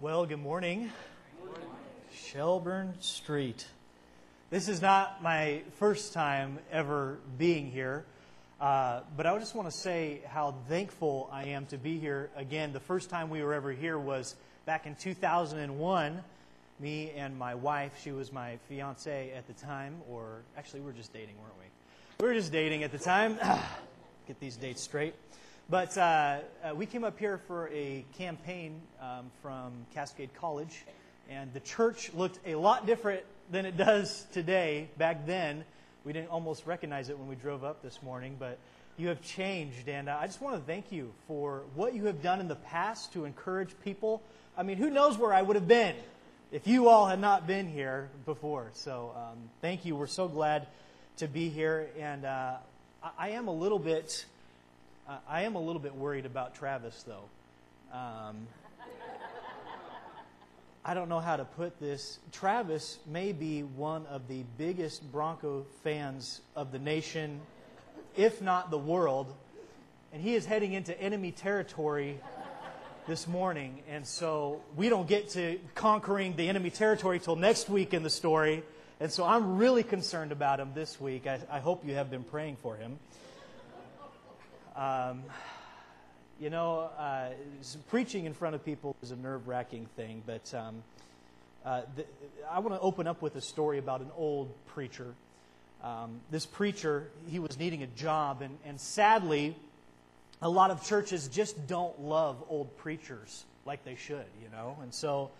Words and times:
Well, 0.00 0.26
good 0.26 0.38
morning. 0.38 0.92
Shelburne 2.14 2.94
Street. 3.00 3.66
This 4.48 4.68
is 4.68 4.80
not 4.80 5.24
my 5.24 5.62
first 5.80 6.12
time 6.12 6.60
ever 6.70 7.18
being 7.36 7.68
here, 7.72 8.04
uh, 8.60 9.00
but 9.16 9.26
I 9.26 9.36
just 9.40 9.56
want 9.56 9.68
to 9.68 9.76
say 9.76 10.20
how 10.28 10.54
thankful 10.68 11.28
I 11.32 11.46
am 11.46 11.66
to 11.66 11.78
be 11.78 11.98
here 11.98 12.30
again. 12.36 12.72
The 12.72 12.78
first 12.78 13.10
time 13.10 13.28
we 13.28 13.42
were 13.42 13.52
ever 13.52 13.72
here 13.72 13.98
was 13.98 14.36
back 14.66 14.86
in 14.86 14.94
2001. 14.94 16.22
Me 16.78 17.10
and 17.16 17.36
my 17.36 17.56
wife, 17.56 18.00
she 18.00 18.12
was 18.12 18.32
my 18.32 18.56
fiance 18.68 19.32
at 19.32 19.48
the 19.48 19.54
time, 19.54 19.96
or 20.08 20.42
actually, 20.56 20.78
we 20.78 20.86
were 20.86 20.92
just 20.92 21.12
dating, 21.12 21.34
weren't 21.42 21.58
we? 21.58 22.24
We 22.24 22.28
were 22.28 22.38
just 22.38 22.52
dating 22.52 22.84
at 22.84 22.92
the 22.92 22.98
time. 22.98 23.36
Get 24.28 24.38
these 24.38 24.54
dates 24.54 24.80
straight. 24.80 25.16
But 25.70 25.98
uh, 25.98 26.38
uh, 26.64 26.74
we 26.74 26.86
came 26.86 27.04
up 27.04 27.18
here 27.18 27.36
for 27.46 27.68
a 27.68 28.02
campaign 28.16 28.80
um, 29.02 29.30
from 29.42 29.72
Cascade 29.92 30.30
College, 30.32 30.86
and 31.28 31.52
the 31.52 31.60
church 31.60 32.10
looked 32.14 32.38
a 32.46 32.54
lot 32.54 32.86
different 32.86 33.22
than 33.50 33.66
it 33.66 33.76
does 33.76 34.24
today. 34.32 34.88
Back 34.96 35.26
then, 35.26 35.66
we 36.06 36.14
didn't 36.14 36.30
almost 36.30 36.66
recognize 36.66 37.10
it 37.10 37.18
when 37.18 37.28
we 37.28 37.34
drove 37.34 37.64
up 37.64 37.82
this 37.82 38.02
morning, 38.02 38.36
but 38.38 38.56
you 38.96 39.08
have 39.08 39.20
changed. 39.20 39.90
And 39.90 40.08
uh, 40.08 40.16
I 40.18 40.24
just 40.26 40.40
want 40.40 40.56
to 40.56 40.62
thank 40.62 40.90
you 40.90 41.12
for 41.26 41.64
what 41.74 41.92
you 41.92 42.06
have 42.06 42.22
done 42.22 42.40
in 42.40 42.48
the 42.48 42.56
past 42.56 43.12
to 43.12 43.26
encourage 43.26 43.74
people. 43.84 44.22
I 44.56 44.62
mean, 44.62 44.78
who 44.78 44.88
knows 44.88 45.18
where 45.18 45.34
I 45.34 45.42
would 45.42 45.56
have 45.56 45.68
been 45.68 45.96
if 46.50 46.66
you 46.66 46.88
all 46.88 47.06
had 47.06 47.20
not 47.20 47.46
been 47.46 47.68
here 47.68 48.08
before. 48.24 48.70
So 48.72 49.12
um, 49.14 49.36
thank 49.60 49.84
you. 49.84 49.96
We're 49.96 50.06
so 50.06 50.28
glad 50.28 50.66
to 51.18 51.28
be 51.28 51.50
here. 51.50 51.90
And 51.98 52.24
uh, 52.24 52.54
I 53.18 53.30
am 53.32 53.48
a 53.48 53.54
little 53.54 53.78
bit 53.78 54.24
uh, 55.08 55.16
I 55.26 55.42
am 55.42 55.54
a 55.54 55.60
little 55.60 55.80
bit 55.80 55.94
worried 55.94 56.26
about 56.26 56.54
Travis, 56.54 57.04
though. 57.06 57.24
Um, 57.96 58.46
I 60.84 60.94
don't 60.94 61.08
know 61.08 61.20
how 61.20 61.36
to 61.36 61.44
put 61.44 61.80
this. 61.80 62.18
Travis 62.30 62.98
may 63.06 63.32
be 63.32 63.62
one 63.62 64.04
of 64.06 64.28
the 64.28 64.44
biggest 64.58 65.10
Bronco 65.10 65.64
fans 65.82 66.42
of 66.54 66.72
the 66.72 66.78
nation, 66.78 67.40
if 68.16 68.42
not 68.42 68.70
the 68.70 68.78
world. 68.78 69.34
And 70.12 70.22
he 70.22 70.34
is 70.34 70.44
heading 70.44 70.74
into 70.74 70.98
enemy 71.00 71.32
territory 71.32 72.18
this 73.06 73.26
morning. 73.26 73.82
And 73.88 74.06
so 74.06 74.60
we 74.76 74.90
don't 74.90 75.08
get 75.08 75.30
to 75.30 75.58
conquering 75.74 76.36
the 76.36 76.48
enemy 76.48 76.70
territory 76.70 77.18
till 77.18 77.36
next 77.36 77.70
week 77.70 77.94
in 77.94 78.02
the 78.02 78.10
story. 78.10 78.62
And 79.00 79.10
so 79.10 79.24
I'm 79.24 79.56
really 79.56 79.82
concerned 79.82 80.32
about 80.32 80.60
him 80.60 80.72
this 80.74 81.00
week. 81.00 81.26
I, 81.26 81.40
I 81.50 81.60
hope 81.60 81.86
you 81.86 81.94
have 81.94 82.10
been 82.10 82.24
praying 82.24 82.56
for 82.62 82.76
him. 82.76 82.98
Um, 84.78 85.24
you 86.38 86.50
know, 86.50 86.88
uh, 86.96 87.30
preaching 87.88 88.26
in 88.26 88.32
front 88.32 88.54
of 88.54 88.64
people 88.64 88.94
is 89.02 89.10
a 89.10 89.16
nerve 89.16 89.48
wracking 89.48 89.86
thing, 89.96 90.22
but 90.24 90.54
um, 90.54 90.84
uh, 91.64 91.80
the, 91.96 92.04
I 92.48 92.60
want 92.60 92.76
to 92.76 92.80
open 92.80 93.08
up 93.08 93.20
with 93.20 93.34
a 93.34 93.40
story 93.40 93.78
about 93.78 94.02
an 94.02 94.12
old 94.16 94.54
preacher. 94.66 95.14
Um, 95.82 96.20
this 96.30 96.46
preacher, 96.46 97.08
he 97.28 97.40
was 97.40 97.58
needing 97.58 97.82
a 97.82 97.88
job, 97.88 98.40
and, 98.40 98.56
and 98.64 98.80
sadly, 98.80 99.56
a 100.40 100.48
lot 100.48 100.70
of 100.70 100.84
churches 100.84 101.26
just 101.26 101.66
don't 101.66 102.00
love 102.00 102.36
old 102.48 102.76
preachers 102.76 103.46
like 103.66 103.84
they 103.84 103.96
should, 103.96 104.26
you 104.40 104.48
know? 104.52 104.76
And 104.80 104.94
so 104.94 105.32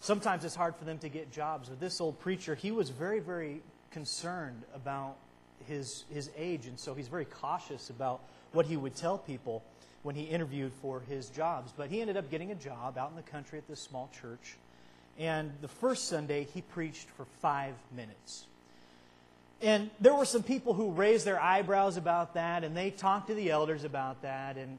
sometimes 0.00 0.44
it's 0.44 0.54
hard 0.54 0.76
for 0.76 0.84
them 0.84 0.98
to 0.98 1.08
get 1.08 1.32
jobs. 1.32 1.70
But 1.70 1.80
this 1.80 1.98
old 1.98 2.20
preacher, 2.20 2.54
he 2.54 2.72
was 2.72 2.90
very, 2.90 3.20
very 3.20 3.62
concerned 3.90 4.64
about 4.74 5.16
his, 5.66 6.04
his 6.12 6.28
age, 6.36 6.66
and 6.66 6.78
so 6.78 6.92
he's 6.92 7.08
very 7.08 7.24
cautious 7.24 7.88
about 7.88 8.20
what 8.56 8.66
he 8.66 8.76
would 8.76 8.96
tell 8.96 9.18
people 9.18 9.62
when 10.02 10.14
he 10.14 10.22
interviewed 10.22 10.72
for 10.80 11.00
his 11.00 11.28
jobs. 11.28 11.72
But 11.76 11.90
he 11.90 12.00
ended 12.00 12.16
up 12.16 12.30
getting 12.30 12.50
a 12.50 12.54
job 12.54 12.96
out 12.98 13.10
in 13.10 13.16
the 13.16 13.22
country 13.22 13.58
at 13.58 13.68
this 13.68 13.80
small 13.80 14.10
church. 14.20 14.56
And 15.18 15.52
the 15.60 15.68
first 15.68 16.08
Sunday, 16.08 16.46
he 16.52 16.62
preached 16.62 17.08
for 17.10 17.26
five 17.40 17.74
minutes. 17.94 18.46
And 19.62 19.90
there 20.00 20.14
were 20.14 20.24
some 20.24 20.42
people 20.42 20.74
who 20.74 20.90
raised 20.90 21.24
their 21.24 21.40
eyebrows 21.40 21.96
about 21.96 22.34
that, 22.34 22.64
and 22.64 22.76
they 22.76 22.90
talked 22.90 23.28
to 23.28 23.34
the 23.34 23.50
elders 23.50 23.84
about 23.84 24.22
that. 24.22 24.56
And 24.56 24.78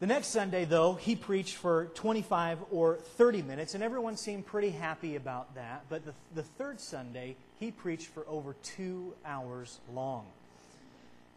the 0.00 0.06
next 0.06 0.28
Sunday, 0.28 0.64
though, 0.64 0.94
he 0.94 1.14
preached 1.16 1.56
for 1.56 1.86
25 1.94 2.58
or 2.70 2.96
30 2.96 3.42
minutes, 3.42 3.74
and 3.74 3.82
everyone 3.82 4.16
seemed 4.16 4.46
pretty 4.46 4.70
happy 4.70 5.16
about 5.16 5.54
that. 5.56 5.84
But 5.90 6.06
the, 6.06 6.14
the 6.34 6.42
third 6.42 6.80
Sunday, 6.80 7.36
he 7.58 7.70
preached 7.70 8.06
for 8.06 8.24
over 8.26 8.54
two 8.62 9.14
hours 9.26 9.80
long. 9.92 10.24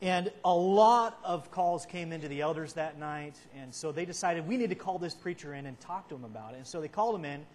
And 0.01 0.31
a 0.43 0.53
lot 0.53 1.19
of 1.23 1.51
calls 1.51 1.85
came 1.85 2.11
into 2.11 2.27
the 2.27 2.41
elders 2.41 2.73
that 2.73 2.97
night, 2.97 3.35
and 3.55 3.71
so 3.73 3.91
they 3.91 4.03
decided 4.03 4.47
we 4.47 4.57
need 4.57 4.69
to 4.69 4.75
call 4.75 4.97
this 4.97 5.13
preacher 5.13 5.53
in 5.53 5.67
and 5.67 5.79
talk 5.79 6.09
to 6.09 6.15
him 6.15 6.25
about 6.25 6.53
it. 6.53 6.57
And 6.57 6.65
so 6.65 6.81
they 6.81 6.87
called 6.87 7.15
him 7.15 7.25
in, 7.25 7.45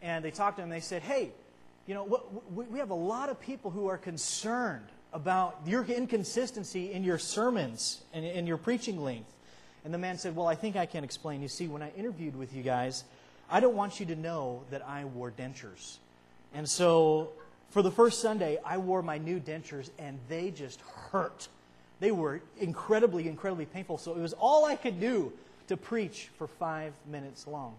and 0.00 0.24
they 0.24 0.30
talked 0.30 0.58
to 0.58 0.62
him. 0.62 0.70
And 0.70 0.72
they 0.72 0.84
said, 0.84 1.02
"Hey, 1.02 1.32
you 1.86 1.94
know, 1.94 2.22
we 2.54 2.78
have 2.78 2.90
a 2.90 2.94
lot 2.94 3.30
of 3.30 3.40
people 3.40 3.72
who 3.72 3.88
are 3.88 3.98
concerned 3.98 4.86
about 5.12 5.58
your 5.66 5.84
inconsistency 5.84 6.92
in 6.92 7.02
your 7.02 7.18
sermons 7.18 8.02
and 8.12 8.24
in 8.24 8.46
your 8.46 8.58
preaching 8.58 9.02
length." 9.02 9.32
And 9.84 9.92
the 9.92 9.98
man 9.98 10.18
said, 10.18 10.36
"Well, 10.36 10.46
I 10.46 10.54
think 10.54 10.76
I 10.76 10.86
can 10.86 11.02
explain. 11.02 11.42
You 11.42 11.48
see, 11.48 11.66
when 11.66 11.82
I 11.82 11.90
interviewed 11.96 12.36
with 12.36 12.54
you 12.54 12.62
guys, 12.62 13.02
I 13.50 13.58
don't 13.58 13.74
want 13.74 13.98
you 13.98 14.06
to 14.06 14.14
know 14.14 14.62
that 14.70 14.86
I 14.86 15.04
wore 15.04 15.32
dentures, 15.32 15.98
and 16.54 16.68
so." 16.68 17.32
For 17.70 17.82
the 17.82 17.90
first 17.90 18.22
Sunday, 18.22 18.58
I 18.64 18.78
wore 18.78 19.02
my 19.02 19.18
new 19.18 19.38
dentures, 19.38 19.90
and 19.98 20.18
they 20.30 20.50
just 20.50 20.80
hurt. 20.80 21.48
They 22.00 22.10
were 22.10 22.40
incredibly, 22.58 23.28
incredibly 23.28 23.66
painful. 23.66 23.98
So 23.98 24.14
it 24.14 24.20
was 24.20 24.34
all 24.34 24.64
I 24.64 24.76
could 24.76 25.00
do 25.00 25.32
to 25.68 25.76
preach 25.76 26.30
for 26.38 26.46
five 26.46 26.92
minutes 27.06 27.46
long. 27.46 27.74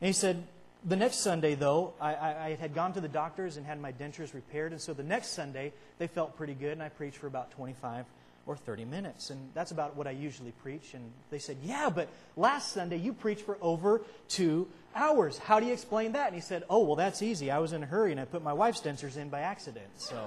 And 0.00 0.06
he 0.06 0.12
said, 0.12 0.44
the 0.84 0.96
next 0.96 1.20
Sunday, 1.20 1.54
though, 1.54 1.94
I, 2.00 2.14
I, 2.14 2.58
had 2.60 2.74
gone 2.74 2.92
to 2.92 3.00
the 3.00 3.08
doctors 3.08 3.56
and 3.56 3.64
had 3.64 3.80
my 3.80 3.92
dentures 3.92 4.34
repaired. 4.34 4.72
And 4.72 4.80
so 4.80 4.92
the 4.92 5.02
next 5.02 5.28
Sunday, 5.28 5.72
they 5.98 6.06
felt 6.06 6.36
pretty 6.36 6.52
good, 6.52 6.72
and 6.72 6.82
I 6.82 6.90
preached 6.90 7.16
for 7.16 7.26
about 7.26 7.50
25 7.52 8.04
or 8.46 8.56
30 8.56 8.84
minutes. 8.84 9.30
And 9.30 9.48
that's 9.54 9.70
about 9.70 9.96
what 9.96 10.06
I 10.06 10.10
usually 10.10 10.50
preach. 10.62 10.92
And 10.92 11.10
they 11.30 11.38
said, 11.38 11.56
Yeah, 11.64 11.88
but 11.88 12.08
last 12.36 12.72
Sunday 12.72 12.98
you 12.98 13.14
preached 13.14 13.42
for 13.42 13.56
over 13.62 14.02
two 14.28 14.68
hours. 14.94 15.38
How 15.38 15.58
do 15.58 15.66
you 15.66 15.72
explain 15.72 16.12
that? 16.12 16.26
And 16.26 16.34
he 16.34 16.42
said, 16.42 16.64
Oh, 16.68 16.84
well, 16.84 16.96
that's 16.96 17.22
easy. 17.22 17.50
I 17.50 17.58
was 17.58 17.72
in 17.72 17.82
a 17.82 17.86
hurry, 17.86 18.10
and 18.10 18.20
I 18.20 18.26
put 18.26 18.42
my 18.42 18.52
wife's 18.52 18.82
dentures 18.82 19.16
in 19.16 19.30
by 19.30 19.40
accident. 19.40 19.88
So. 19.96 20.22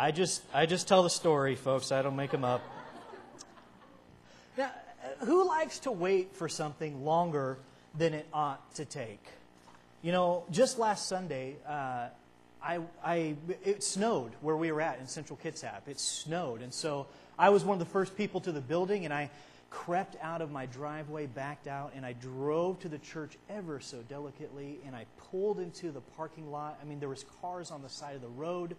I 0.00 0.12
just, 0.12 0.42
I 0.54 0.64
just 0.64 0.88
tell 0.88 1.02
the 1.02 1.10
story, 1.10 1.56
folks. 1.56 1.92
I 1.92 2.00
don't 2.00 2.16
make 2.16 2.30
them 2.30 2.42
up. 2.42 2.62
Now, 4.56 4.70
who 5.26 5.46
likes 5.46 5.80
to 5.80 5.90
wait 5.90 6.34
for 6.34 6.48
something 6.48 7.04
longer 7.04 7.58
than 7.98 8.14
it 8.14 8.26
ought 8.32 8.74
to 8.76 8.86
take? 8.86 9.22
You 10.00 10.12
know, 10.12 10.44
just 10.50 10.78
last 10.78 11.06
Sunday, 11.06 11.56
uh, 11.68 12.08
I, 12.62 12.78
I, 13.04 13.34
it 13.62 13.84
snowed 13.84 14.32
where 14.40 14.56
we 14.56 14.72
were 14.72 14.80
at 14.80 14.98
in 15.00 15.06
Central 15.06 15.38
Kitsap. 15.44 15.86
It 15.86 16.00
snowed. 16.00 16.62
And 16.62 16.72
so 16.72 17.06
I 17.38 17.50
was 17.50 17.62
one 17.62 17.74
of 17.74 17.86
the 17.86 17.92
first 17.92 18.16
people 18.16 18.40
to 18.40 18.52
the 18.52 18.62
building, 18.62 19.04
and 19.04 19.12
I 19.12 19.28
crept 19.68 20.16
out 20.22 20.40
of 20.40 20.50
my 20.50 20.64
driveway, 20.64 21.26
backed 21.26 21.66
out, 21.66 21.92
and 21.94 22.06
I 22.06 22.14
drove 22.14 22.80
to 22.80 22.88
the 22.88 22.98
church 23.00 23.36
ever 23.50 23.80
so 23.80 23.98
delicately, 24.08 24.78
and 24.86 24.96
I 24.96 25.04
pulled 25.30 25.60
into 25.60 25.92
the 25.92 26.00
parking 26.00 26.50
lot. 26.50 26.78
I 26.80 26.86
mean, 26.86 27.00
there 27.00 27.10
was 27.10 27.26
cars 27.42 27.70
on 27.70 27.82
the 27.82 27.90
side 27.90 28.14
of 28.14 28.22
the 28.22 28.28
road 28.28 28.76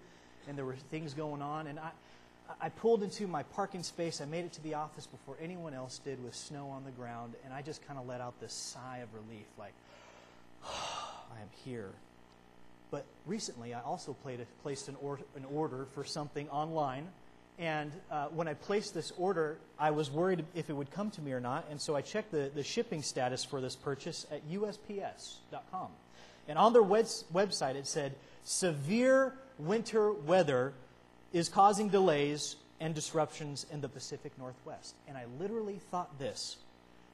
and 0.47 0.57
there 0.57 0.65
were 0.65 0.75
things 0.89 1.13
going 1.13 1.41
on. 1.41 1.67
And 1.67 1.79
I, 1.79 1.91
I 2.59 2.69
pulled 2.69 3.03
into 3.03 3.27
my 3.27 3.43
parking 3.43 3.83
space. 3.83 4.21
I 4.21 4.25
made 4.25 4.45
it 4.45 4.53
to 4.53 4.63
the 4.63 4.73
office 4.73 5.07
before 5.07 5.35
anyone 5.41 5.73
else 5.73 5.99
did 5.99 6.23
with 6.23 6.35
snow 6.35 6.69
on 6.69 6.83
the 6.83 6.91
ground. 6.91 7.33
And 7.45 7.53
I 7.53 7.61
just 7.61 7.85
kind 7.87 7.99
of 7.99 8.07
let 8.07 8.21
out 8.21 8.39
this 8.39 8.53
sigh 8.53 8.99
of 8.99 9.09
relief, 9.13 9.45
like, 9.57 9.73
oh, 10.65 11.13
I 11.35 11.41
am 11.41 11.49
here. 11.63 11.91
But 12.89 13.05
recently, 13.25 13.73
I 13.73 13.81
also 13.81 14.15
a, 14.25 14.37
placed 14.63 14.89
an, 14.89 14.97
or, 15.01 15.19
an, 15.35 15.45
order 15.53 15.87
for 15.93 16.03
something 16.03 16.49
online. 16.49 17.07
And 17.57 17.91
uh, 18.11 18.27
when 18.27 18.47
I 18.47 18.53
placed 18.53 18.93
this 18.93 19.13
order, 19.17 19.57
I 19.79 19.91
was 19.91 20.11
worried 20.11 20.43
if 20.55 20.69
it 20.69 20.73
would 20.73 20.91
come 20.91 21.09
to 21.11 21.21
me 21.21 21.31
or 21.31 21.39
not. 21.39 21.65
And 21.69 21.79
so 21.79 21.95
I 21.95 22.01
checked 22.01 22.31
the, 22.31 22.51
the 22.53 22.63
shipping 22.63 23.01
status 23.01 23.45
for 23.45 23.61
this 23.61 23.75
purchase 23.75 24.25
at 24.29 24.45
USPS.com. 24.49 25.87
And 26.47 26.57
on 26.57 26.73
their 26.73 26.83
website, 26.83 27.75
it 27.75 27.87
said, 27.87 28.15
severe 28.43 29.33
winter 29.65 30.11
weather 30.11 30.73
is 31.33 31.49
causing 31.49 31.89
delays 31.89 32.55
and 32.79 32.95
disruptions 32.95 33.65
in 33.71 33.81
the 33.81 33.89
Pacific 33.89 34.31
Northwest. 34.37 34.95
And 35.07 35.17
I 35.17 35.25
literally 35.39 35.79
thought 35.91 36.19
this 36.19 36.57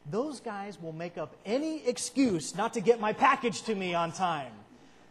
those 0.10 0.40
guys 0.40 0.82
will 0.82 0.94
make 0.94 1.18
up 1.18 1.36
any 1.46 1.86
excuse 1.86 2.56
not 2.56 2.74
to 2.76 2.82
get 2.82 3.00
my 3.00 3.12
package 3.12 3.64
to 3.64 3.76
me 3.76 3.94
on 3.94 4.12
time. 4.12 4.52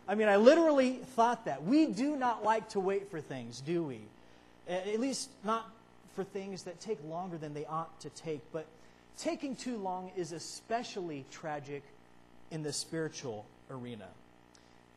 I 0.08 0.14
mean, 0.14 0.28
I 0.28 0.36
literally 0.36 1.00
thought 1.16 1.44
that. 1.46 1.64
We 1.64 1.86
do 1.86 2.16
not 2.16 2.44
like 2.44 2.70
to 2.70 2.80
wait 2.80 3.10
for 3.10 3.20
things, 3.20 3.60
do 3.60 3.82
we? 3.82 4.00
At 4.68 4.98
least 4.98 5.28
not 5.44 5.68
for 6.14 6.24
things 6.24 6.62
that 6.62 6.80
take 6.80 6.98
longer 7.04 7.36
than 7.36 7.52
they 7.52 7.66
ought 7.66 8.00
to 8.00 8.10
take. 8.10 8.40
But 8.52 8.66
taking 9.18 9.54
too 9.56 9.76
long 9.76 10.10
is 10.16 10.32
especially 10.32 11.24
tragic 11.30 11.82
in 12.50 12.62
the 12.62 12.72
spiritual 12.72 13.44
arena. 13.70 14.06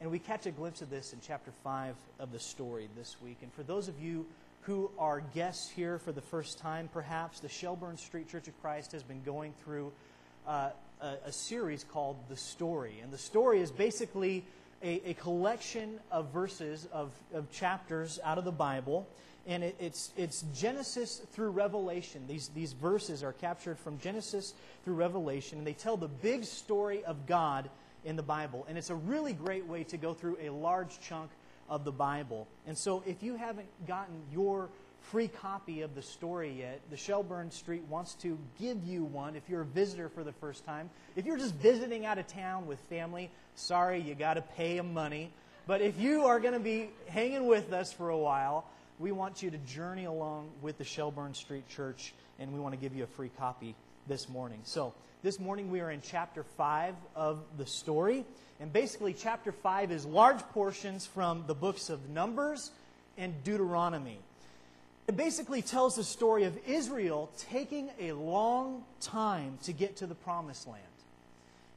And 0.02 0.10
we 0.10 0.20
catch 0.20 0.46
a 0.46 0.52
glimpse 0.52 0.82
of 0.82 0.90
this 0.90 1.12
in 1.12 1.20
chapter 1.20 1.52
5 1.62 1.94
of 2.20 2.32
the 2.32 2.40
story 2.40 2.88
this 2.96 3.18
week. 3.22 3.40
And 3.42 3.52
for 3.52 3.64
those 3.64 3.90
of 3.90 4.02
you 4.02 4.26
who 4.62 4.90
are 4.98 5.20
guests 5.20 5.70
here 5.70 6.00
for 6.00 6.14
the 6.14 6.22
first 6.22 6.58
time, 6.58 6.90
perhaps, 6.94 7.42
the 7.42 7.50
Shelburne 7.50 7.98
Street 7.98 8.30
Church 8.30 8.48
of 8.48 8.62
Christ 8.62 8.94
has 8.94 9.04
been 9.04 9.22
going 9.24 9.54
through 9.62 9.92
uh, 10.48 10.70
a, 11.02 11.16
a, 11.26 11.32
series 11.34 11.84
called 11.84 12.16
The 12.30 12.38
Story. 12.38 13.00
And 13.04 13.12
the 13.12 13.18
story 13.18 13.60
is 13.60 13.72
basically 13.72 14.46
a, 14.82 15.10
a 15.10 15.14
collection 15.16 16.00
of 16.12 16.32
verses, 16.32 16.88
of, 16.94 17.12
of 17.34 17.52
chapters 17.52 18.20
out 18.24 18.38
of 18.38 18.46
the 18.46 18.54
Bible. 18.54 19.06
And 19.48 19.64
it, 19.64 19.76
it's, 19.82 20.14
it's 20.16 20.46
Genesis 20.56 21.22
through 21.34 21.50
Revelation. 21.50 22.24
These, 22.26 22.50
these 22.56 22.72
verses 22.72 23.22
are 23.22 23.34
captured 23.34 23.78
from 23.78 24.00
Genesis 24.00 24.54
through 24.86 24.96
Revelation, 24.96 25.58
and 25.58 25.68
they 25.68 25.74
tell 25.74 25.98
the 25.98 26.08
big 26.08 26.46
story 26.46 27.04
of 27.04 27.26
God 27.28 27.70
in 28.06 28.16
the 28.16 28.24
Bible. 28.24 28.66
And 28.70 28.78
it's 28.78 28.90
a 28.90 28.96
really 28.96 29.34
great 29.34 29.66
way 29.66 29.84
to 29.86 29.98
go 29.98 30.14
through 30.14 30.38
a 30.42 30.50
large 30.50 31.00
chunk 31.00 31.30
of 31.70 31.84
the 31.84 31.92
Bible. 31.92 32.48
And 32.66 32.78
so 32.78 33.04
if 33.06 33.22
you 33.24 33.36
haven't 33.36 33.68
gotten 33.88 34.22
your 34.32 34.70
free 35.02 35.28
copy 35.28 35.82
of 35.82 35.96
the 35.96 36.02
story 36.02 36.52
yet, 36.60 36.82
the 36.90 36.98
Shelburne 36.98 37.52
Street 37.52 37.84
wants 37.90 38.16
to 38.16 38.38
give 38.60 38.84
you 38.86 39.04
one 39.04 39.36
if 39.36 39.44
you're 39.50 39.62
a 39.62 39.66
visitor 39.66 40.10
for 40.10 40.24
the 40.24 40.34
first 40.34 40.66
time. 40.66 40.90
If 41.16 41.26
you're 41.26 41.38
just 41.38 41.56
visiting 41.56 42.06
out 42.06 42.18
of 42.18 42.28
town 42.28 42.68
with 42.68 42.80
family, 42.82 43.30
sorry, 43.56 44.02
you 44.02 44.16
got 44.16 44.36
to 44.36 44.42
pay 44.42 44.78
them 44.78 44.94
money. 44.94 45.32
But 45.68 45.82
if 45.82 46.00
you 46.00 46.26
are 46.26 46.40
going 46.40 46.54
to 46.54 46.60
be 46.60 46.90
hanging 47.08 47.48
with 47.48 47.72
us 47.74 47.94
for 47.94 48.10
a 48.10 48.18
while, 48.18 48.66
we 48.98 49.12
want 49.12 49.42
you 49.42 49.52
to 49.52 49.58
journey 49.60 50.06
along 50.06 50.50
with 50.62 50.78
the 50.78 50.84
Shelburne 50.84 51.34
Street 51.34 51.68
Church, 51.70 52.14
and 52.38 52.52
we 52.52 52.60
want 52.60 52.74
to 52.74 52.80
give 52.80 52.96
you 52.96 53.04
a 53.04 53.08
free 53.08 53.30
copy 53.38 53.76
this 54.10 54.28
morning. 54.28 54.60
So, 54.64 54.94
this 55.22 55.40
morning 55.40 55.70
we 55.70 55.82
are 55.82 55.92
in 55.92 56.02
chapter 56.02 56.44
5 56.44 56.96
of 57.16 57.44
the 57.58 57.66
story. 57.66 58.26
And 58.60 58.74
basically, 58.74 59.14
chapter 59.14 59.52
5 59.52 59.92
is 59.92 60.06
large 60.06 60.40
portions 60.50 61.06
from 61.06 61.44
the 61.46 61.54
books 61.54 61.90
of 61.90 62.10
Numbers 62.10 62.72
and 63.18 63.42
Deuteronomy. 63.44 64.18
It 65.08 65.16
basically 65.16 65.62
tells 65.62 65.96
the 65.96 66.04
story 66.04 66.46
of 66.46 66.58
Israel 66.68 67.30
taking 67.38 67.92
a 68.00 68.14
long 68.14 68.84
time 69.00 69.60
to 69.64 69.74
get 69.74 69.98
to 69.98 70.08
the 70.08 70.16
promised 70.16 70.68
land. 70.68 70.84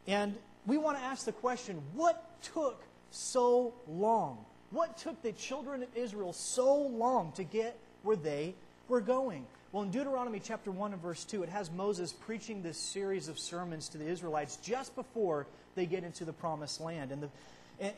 And 0.07 0.35
we 0.67 0.79
want 0.79 0.97
to 0.97 1.05
ask 1.05 1.27
the 1.27 1.33
question 1.33 1.83
what 1.95 2.43
took 2.43 2.83
so 3.11 3.75
long? 3.87 4.39
What 4.71 4.97
took 4.97 5.21
the 5.23 5.33
children 5.33 5.83
of 5.83 5.89
Israel 5.95 6.33
so 6.33 6.77
long 6.77 7.33
to 7.33 7.45
get 7.45 7.79
where 8.03 8.17
they 8.17 8.55
were 8.89 9.03
going? 9.03 9.45
Well, 9.73 9.85
in 9.85 9.91
Deuteronomy 9.91 10.39
chapter 10.39 10.71
1 10.71 10.93
and 10.93 11.01
verse 11.01 11.25
2, 11.25 11.45
it 11.45 11.49
has 11.49 11.71
Moses 11.71 12.13
preaching 12.13 12.63
this 12.63 12.77
series 12.77 13.29
of 13.29 13.39
sermons 13.39 13.89
to 13.89 13.99
the 13.99 14.07
Israelites 14.07 14.57
just 14.57 14.95
before 14.95 15.47
they 15.75 15.87
get 15.87 16.05
into 16.05 16.27
the 16.27 16.33
promised 16.35 16.79
land. 16.79 17.11
And 17.11 17.23
the, 17.23 17.29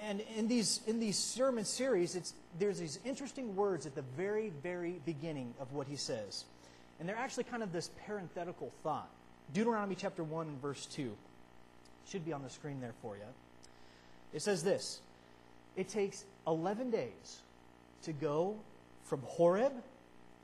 and, 0.00 0.23
in 0.37 0.47
these, 0.47 0.82
in 0.87 1.00
these 1.00 1.19
sermon 1.19 1.65
series, 1.65 2.15
it's, 2.15 2.32
there's 2.61 2.79
these 2.79 3.00
interesting 3.05 3.56
words 3.56 3.87
at 3.87 3.97
the 3.97 4.05
very, 4.17 4.53
very 4.62 5.00
beginning 5.05 5.53
of 5.59 5.73
what 5.73 5.88
he 5.88 5.97
says. 5.97 6.44
And 7.00 7.09
they're 7.09 7.17
actually 7.17 7.43
kind 7.43 7.65
of 7.65 7.73
this 7.73 7.91
parenthetical 8.06 8.71
thought. 8.85 9.11
Deuteronomy 9.53 9.97
chapter 9.97 10.23
1 10.23 10.47
and 10.47 10.62
verse 10.62 10.87
2. 10.87 11.12
Should 12.09 12.25
be 12.25 12.32
on 12.32 12.44
the 12.44 12.50
screen 12.50 12.81
there 12.81 12.94
for 13.03 13.17
you. 13.17 13.25
It 14.32 14.43
says 14.43 14.62
this 14.62 15.00
It 15.75 15.88
takes 15.88 16.25
11 16.47 16.93
days 16.93 17.41
to 18.03 18.12
go 18.12 18.55
from 19.03 19.23
Horeb, 19.23 19.73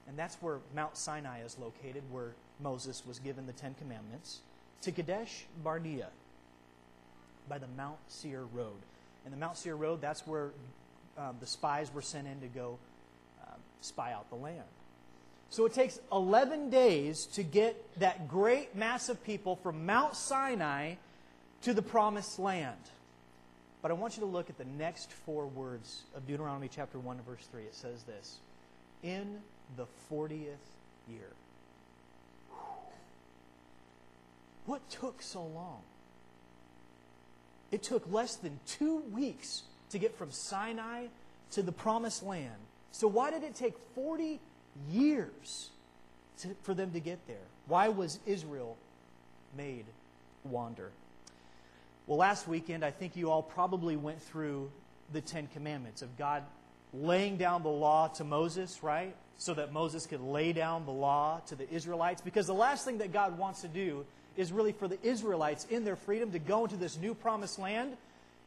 and 0.09 0.19
that's 0.19 0.37
where 0.37 0.59
Mount 0.75 0.97
Sinai 0.97 1.43
is 1.43 1.59
located, 1.59 2.03
where 2.11 2.35
Moses 2.61 3.03
was 3.07 3.19
given 3.19 3.47
the 3.47 3.53
Ten 3.53 3.75
Commandments, 3.75 4.41
to 4.83 4.93
Kadesh 4.93 5.45
Barnea 5.63 6.09
by 7.49 7.59
the 7.59 7.69
Mount 7.77 7.99
Seir 8.09 8.45
Road. 8.53 8.81
And 9.25 9.33
the 9.33 9.39
Mount 9.39 9.57
Seir 9.57 9.77
Road, 9.77 10.01
that's 10.01 10.27
where 10.27 10.51
um, 11.19 11.37
the 11.41 11.47
spies 11.47 11.93
were 11.93 12.03
sent 12.03 12.27
in 12.27 12.41
to 12.41 12.47
go 12.47 12.79
um, 13.43 13.59
spy 13.81 14.13
out 14.13 14.29
the 14.31 14.37
land. 14.37 14.65
So 15.51 15.67
it 15.67 15.75
takes 15.75 15.99
11 16.13 16.71
days 16.71 17.27
to 17.33 17.43
get 17.43 17.77
that 17.99 18.29
great 18.29 18.77
mass 18.77 19.09
of 19.09 19.23
people 19.25 19.57
from 19.57 19.85
Mount 19.85 20.15
Sinai 20.15 20.95
to 21.63 21.75
the 21.75 21.83
promised 21.83 22.39
land. 22.39 22.79
But 23.83 23.91
I 23.91 23.95
want 23.95 24.17
you 24.17 24.21
to 24.21 24.29
look 24.29 24.49
at 24.49 24.59
the 24.59 24.65
next 24.65 25.11
four 25.11 25.47
words 25.47 26.03
of 26.15 26.27
Deuteronomy 26.27 26.69
chapter 26.73 26.99
1 26.99 27.19
verse 27.27 27.47
3. 27.51 27.63
It 27.63 27.75
says 27.75 28.05
this 28.05 28.39
In 29.03 29.39
the 29.77 29.87
40th 30.11 30.57
year. 31.09 31.31
What 34.67 34.89
took 34.91 35.23
so 35.23 35.43
long? 35.43 35.81
It 37.71 37.83
took 37.83 38.11
less 38.13 38.37
than 38.37 38.59
two 38.67 38.99
weeks 39.13 39.63
to 39.91 39.99
get 39.99 40.17
from 40.17 40.31
Sinai 40.31 41.07
to 41.53 41.63
the 41.63 41.73
promised 41.73 42.23
land. 42.23 42.55
So, 42.93 43.07
why 43.07 43.31
did 43.31 43.45
it 43.45 43.55
take 43.55 43.75
40 43.95 44.41
years 44.91 45.71
to, 46.41 46.49
for 46.63 46.75
them 46.75 46.93
to 46.93 47.01
get 47.01 47.27
there? 47.27 47.37
Why 47.67 47.89
was 47.89 48.19
Israel 48.27 48.77
made 49.57 49.85
wander? 50.45 50.91
Well, 52.07 52.19
last 52.19 52.49
weekend, 52.49 52.85
I 52.85 52.91
think 52.91 53.17
you 53.17 53.31
all 53.31 53.43
probably 53.43 53.97
went 53.97 54.21
through 54.21 54.71
the 55.13 55.21
Ten 55.21 55.47
Commandments 55.49 56.03
of 56.03 56.17
God 56.17 56.43
laying 56.93 57.37
down 57.37 57.63
the 57.63 57.69
law 57.69 58.09
to 58.09 58.25
Moses, 58.25 58.83
right? 58.83 59.15
So 59.39 59.55
that 59.55 59.73
Moses 59.73 60.07
could 60.07 60.21
lay 60.21 60.53
down 60.53 60.85
the 60.85 60.93
law 60.93 61.41
to 61.47 61.55
the 61.55 61.69
Israelites. 61.73 62.21
Because 62.21 62.47
the 62.47 62.55
last 62.55 62.85
thing 62.85 62.99
that 62.99 63.13
God 63.13 63.39
wants 63.39 63.63
to 63.63 63.69
do 63.69 64.05
is 64.37 64.53
really 64.53 64.73
for 64.73 64.89
the 64.89 64.99
Israelites 65.03 65.67
in 65.71 65.85
their 65.85 65.97
freedom 65.97 66.33
to 66.33 66.39
go 66.39 66.65
into 66.65 66.77
this 66.77 66.99
new 66.99 67.15
promised 67.15 67.59
land 67.59 67.97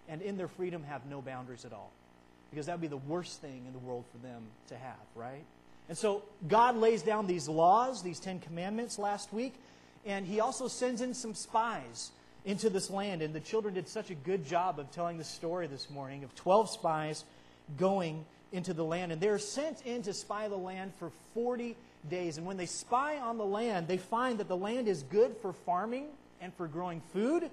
and 0.07 0.21
in 0.21 0.37
their 0.37 0.47
freedom 0.47 0.83
have 0.83 1.05
no 1.05 1.21
boundaries 1.21 1.65
at 1.65 1.73
all. 1.73 1.91
Because 2.49 2.67
that 2.67 2.73
would 2.73 2.81
be 2.81 2.87
the 2.87 2.97
worst 2.97 3.41
thing 3.41 3.63
in 3.65 3.73
the 3.73 3.79
world 3.79 4.05
for 4.11 4.17
them 4.19 4.43
to 4.67 4.75
have, 4.75 4.99
right? 5.15 5.43
And 5.89 5.97
so 5.97 6.23
God 6.47 6.77
lays 6.77 7.01
down 7.01 7.27
these 7.27 7.49
laws, 7.49 8.03
these 8.03 8.19
Ten 8.19 8.39
Commandments 8.39 8.99
last 8.99 9.33
week, 9.33 9.53
and 10.05 10.25
He 10.25 10.39
also 10.39 10.67
sends 10.67 11.01
in 11.01 11.13
some 11.13 11.33
spies 11.33 12.11
into 12.45 12.69
this 12.69 12.89
land. 12.89 13.21
And 13.21 13.33
the 13.33 13.39
children 13.39 13.73
did 13.73 13.87
such 13.87 14.09
a 14.09 14.15
good 14.15 14.45
job 14.45 14.79
of 14.79 14.91
telling 14.91 15.17
the 15.17 15.23
story 15.23 15.67
this 15.67 15.89
morning 15.89 16.23
of 16.23 16.35
12 16.35 16.69
spies 16.69 17.23
going 17.77 18.25
into 18.51 18.73
the 18.73 18.83
land. 18.83 19.11
And 19.11 19.19
they're 19.19 19.39
sent 19.39 19.81
in 19.85 20.03
to 20.03 20.13
spy 20.13 20.47
the 20.47 20.57
land 20.57 20.93
for 20.99 21.11
40 21.33 21.75
days. 22.09 22.37
And 22.37 22.45
when 22.45 22.57
they 22.57 22.65
spy 22.65 23.17
on 23.17 23.37
the 23.37 23.45
land, 23.45 23.87
they 23.87 23.97
find 23.97 24.39
that 24.39 24.47
the 24.47 24.57
land 24.57 24.87
is 24.87 25.03
good 25.03 25.35
for 25.41 25.53
farming 25.53 26.07
and 26.41 26.53
for 26.53 26.67
growing 26.67 27.01
food. 27.13 27.49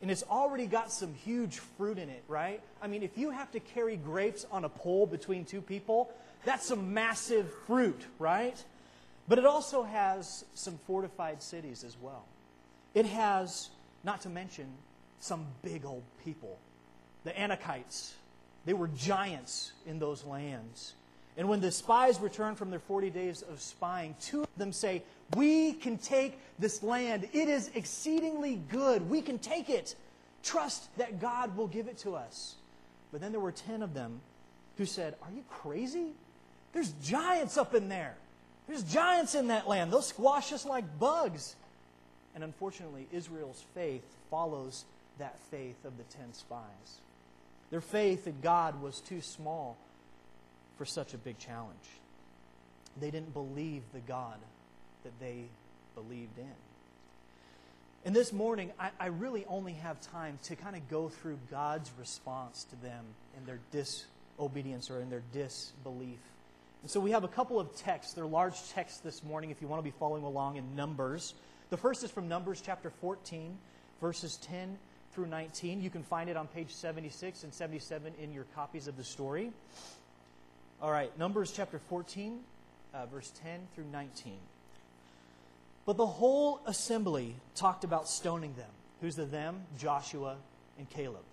And 0.00 0.10
it's 0.10 0.22
already 0.30 0.66
got 0.66 0.92
some 0.92 1.12
huge 1.12 1.58
fruit 1.58 1.98
in 1.98 2.08
it, 2.08 2.22
right? 2.28 2.60
I 2.80 2.86
mean, 2.86 3.02
if 3.02 3.18
you 3.18 3.30
have 3.30 3.50
to 3.52 3.60
carry 3.60 3.96
grapes 3.96 4.46
on 4.50 4.64
a 4.64 4.68
pole 4.68 5.06
between 5.06 5.44
two 5.44 5.60
people, 5.60 6.10
that's 6.44 6.66
some 6.66 6.94
massive 6.94 7.52
fruit, 7.66 8.00
right? 8.18 8.62
But 9.26 9.38
it 9.38 9.44
also 9.44 9.82
has 9.82 10.44
some 10.54 10.78
fortified 10.86 11.42
cities 11.42 11.84
as 11.84 11.96
well. 12.00 12.24
It 12.94 13.06
has, 13.06 13.70
not 14.04 14.22
to 14.22 14.28
mention, 14.28 14.66
some 15.20 15.46
big 15.62 15.84
old 15.84 16.04
people. 16.24 16.58
The 17.24 17.32
Anakites, 17.32 18.12
they 18.68 18.74
were 18.74 18.88
giants 18.88 19.72
in 19.86 19.98
those 19.98 20.24
lands. 20.24 20.92
And 21.38 21.48
when 21.48 21.58
the 21.58 21.72
spies 21.72 22.20
return 22.20 22.54
from 22.54 22.68
their 22.68 22.78
40 22.78 23.08
days 23.08 23.40
of 23.40 23.62
spying, 23.62 24.14
two 24.20 24.42
of 24.42 24.48
them 24.58 24.74
say, 24.74 25.02
We 25.34 25.72
can 25.72 25.96
take 25.96 26.38
this 26.58 26.82
land. 26.82 27.30
It 27.32 27.48
is 27.48 27.70
exceedingly 27.74 28.60
good. 28.68 29.08
We 29.08 29.22
can 29.22 29.38
take 29.38 29.70
it. 29.70 29.96
Trust 30.42 30.94
that 30.98 31.18
God 31.18 31.56
will 31.56 31.66
give 31.66 31.88
it 31.88 31.96
to 32.00 32.14
us. 32.14 32.56
But 33.10 33.22
then 33.22 33.32
there 33.32 33.40
were 33.40 33.52
10 33.52 33.80
of 33.80 33.94
them 33.94 34.20
who 34.76 34.84
said, 34.84 35.14
Are 35.22 35.30
you 35.34 35.44
crazy? 35.48 36.08
There's 36.74 36.90
giants 37.02 37.56
up 37.56 37.74
in 37.74 37.88
there. 37.88 38.16
There's 38.66 38.82
giants 38.82 39.34
in 39.34 39.48
that 39.48 39.66
land. 39.66 39.90
They'll 39.90 40.02
squash 40.02 40.52
us 40.52 40.66
like 40.66 40.84
bugs. 40.98 41.56
And 42.34 42.44
unfortunately, 42.44 43.08
Israel's 43.12 43.64
faith 43.74 44.04
follows 44.30 44.84
that 45.16 45.38
faith 45.50 45.86
of 45.86 45.96
the 45.96 46.04
10 46.18 46.34
spies. 46.34 47.00
Their 47.70 47.80
faith 47.80 48.26
in 48.26 48.40
God 48.40 48.80
was 48.80 49.00
too 49.00 49.20
small 49.20 49.76
for 50.76 50.84
such 50.84 51.12
a 51.14 51.18
big 51.18 51.38
challenge. 51.38 51.76
They 53.00 53.10
didn't 53.10 53.34
believe 53.34 53.82
the 53.92 54.00
God 54.00 54.38
that 55.04 55.18
they 55.20 55.44
believed 55.94 56.38
in. 56.38 56.54
And 58.04 58.14
this 58.14 58.32
morning, 58.32 58.72
I, 58.78 58.90
I 58.98 59.06
really 59.06 59.44
only 59.46 59.74
have 59.74 60.00
time 60.00 60.38
to 60.44 60.56
kind 60.56 60.76
of 60.76 60.88
go 60.88 61.08
through 61.08 61.38
God's 61.50 61.90
response 61.98 62.64
to 62.70 62.76
them 62.76 63.04
in 63.36 63.44
their 63.44 63.58
disobedience 63.72 64.90
or 64.90 65.00
in 65.00 65.10
their 65.10 65.22
disbelief. 65.32 66.20
And 66.82 66.90
so 66.90 67.00
we 67.00 67.10
have 67.10 67.24
a 67.24 67.28
couple 67.28 67.58
of 67.58 67.74
texts. 67.76 68.14
They're 68.14 68.24
large 68.24 68.56
texts 68.70 69.00
this 69.00 69.22
morning 69.24 69.50
if 69.50 69.60
you 69.60 69.68
want 69.68 69.80
to 69.80 69.84
be 69.84 69.94
following 69.98 70.22
along 70.22 70.56
in 70.56 70.76
Numbers. 70.76 71.34
The 71.70 71.76
first 71.76 72.04
is 72.04 72.10
from 72.10 72.28
Numbers 72.28 72.62
chapter 72.64 72.90
14, 73.00 73.58
verses 74.00 74.36
10 74.42 74.78
through 75.18 75.26
19. 75.26 75.82
You 75.82 75.90
can 75.90 76.04
find 76.04 76.30
it 76.30 76.36
on 76.36 76.46
page 76.46 76.70
76 76.70 77.42
and 77.42 77.52
77 77.52 78.12
in 78.22 78.32
your 78.32 78.44
copies 78.54 78.86
of 78.86 78.96
the 78.96 79.02
story. 79.02 79.50
All 80.80 80.92
right, 80.92 81.10
Numbers 81.18 81.50
chapter 81.50 81.80
14, 81.88 82.38
uh, 82.94 83.06
verse 83.06 83.32
10 83.42 83.58
through 83.74 83.86
19. 83.90 84.34
But 85.86 85.96
the 85.96 86.06
whole 86.06 86.60
assembly 86.66 87.34
talked 87.56 87.82
about 87.82 88.08
stoning 88.08 88.54
them. 88.54 88.70
Who's 89.00 89.16
the 89.16 89.24
them? 89.24 89.62
Joshua 89.76 90.36
and 90.78 90.88
Caleb. 90.88 91.24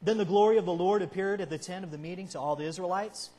Then 0.00 0.16
the 0.16 0.24
glory 0.24 0.56
of 0.56 0.64
the 0.64 0.72
Lord 0.72 1.02
appeared 1.02 1.40
at 1.40 1.50
the 1.50 1.58
tent 1.58 1.84
of 1.84 1.90
the 1.90 1.98
meeting 1.98 2.28
to 2.28 2.38
all 2.38 2.54
the 2.54 2.66
Israelites. 2.66 3.30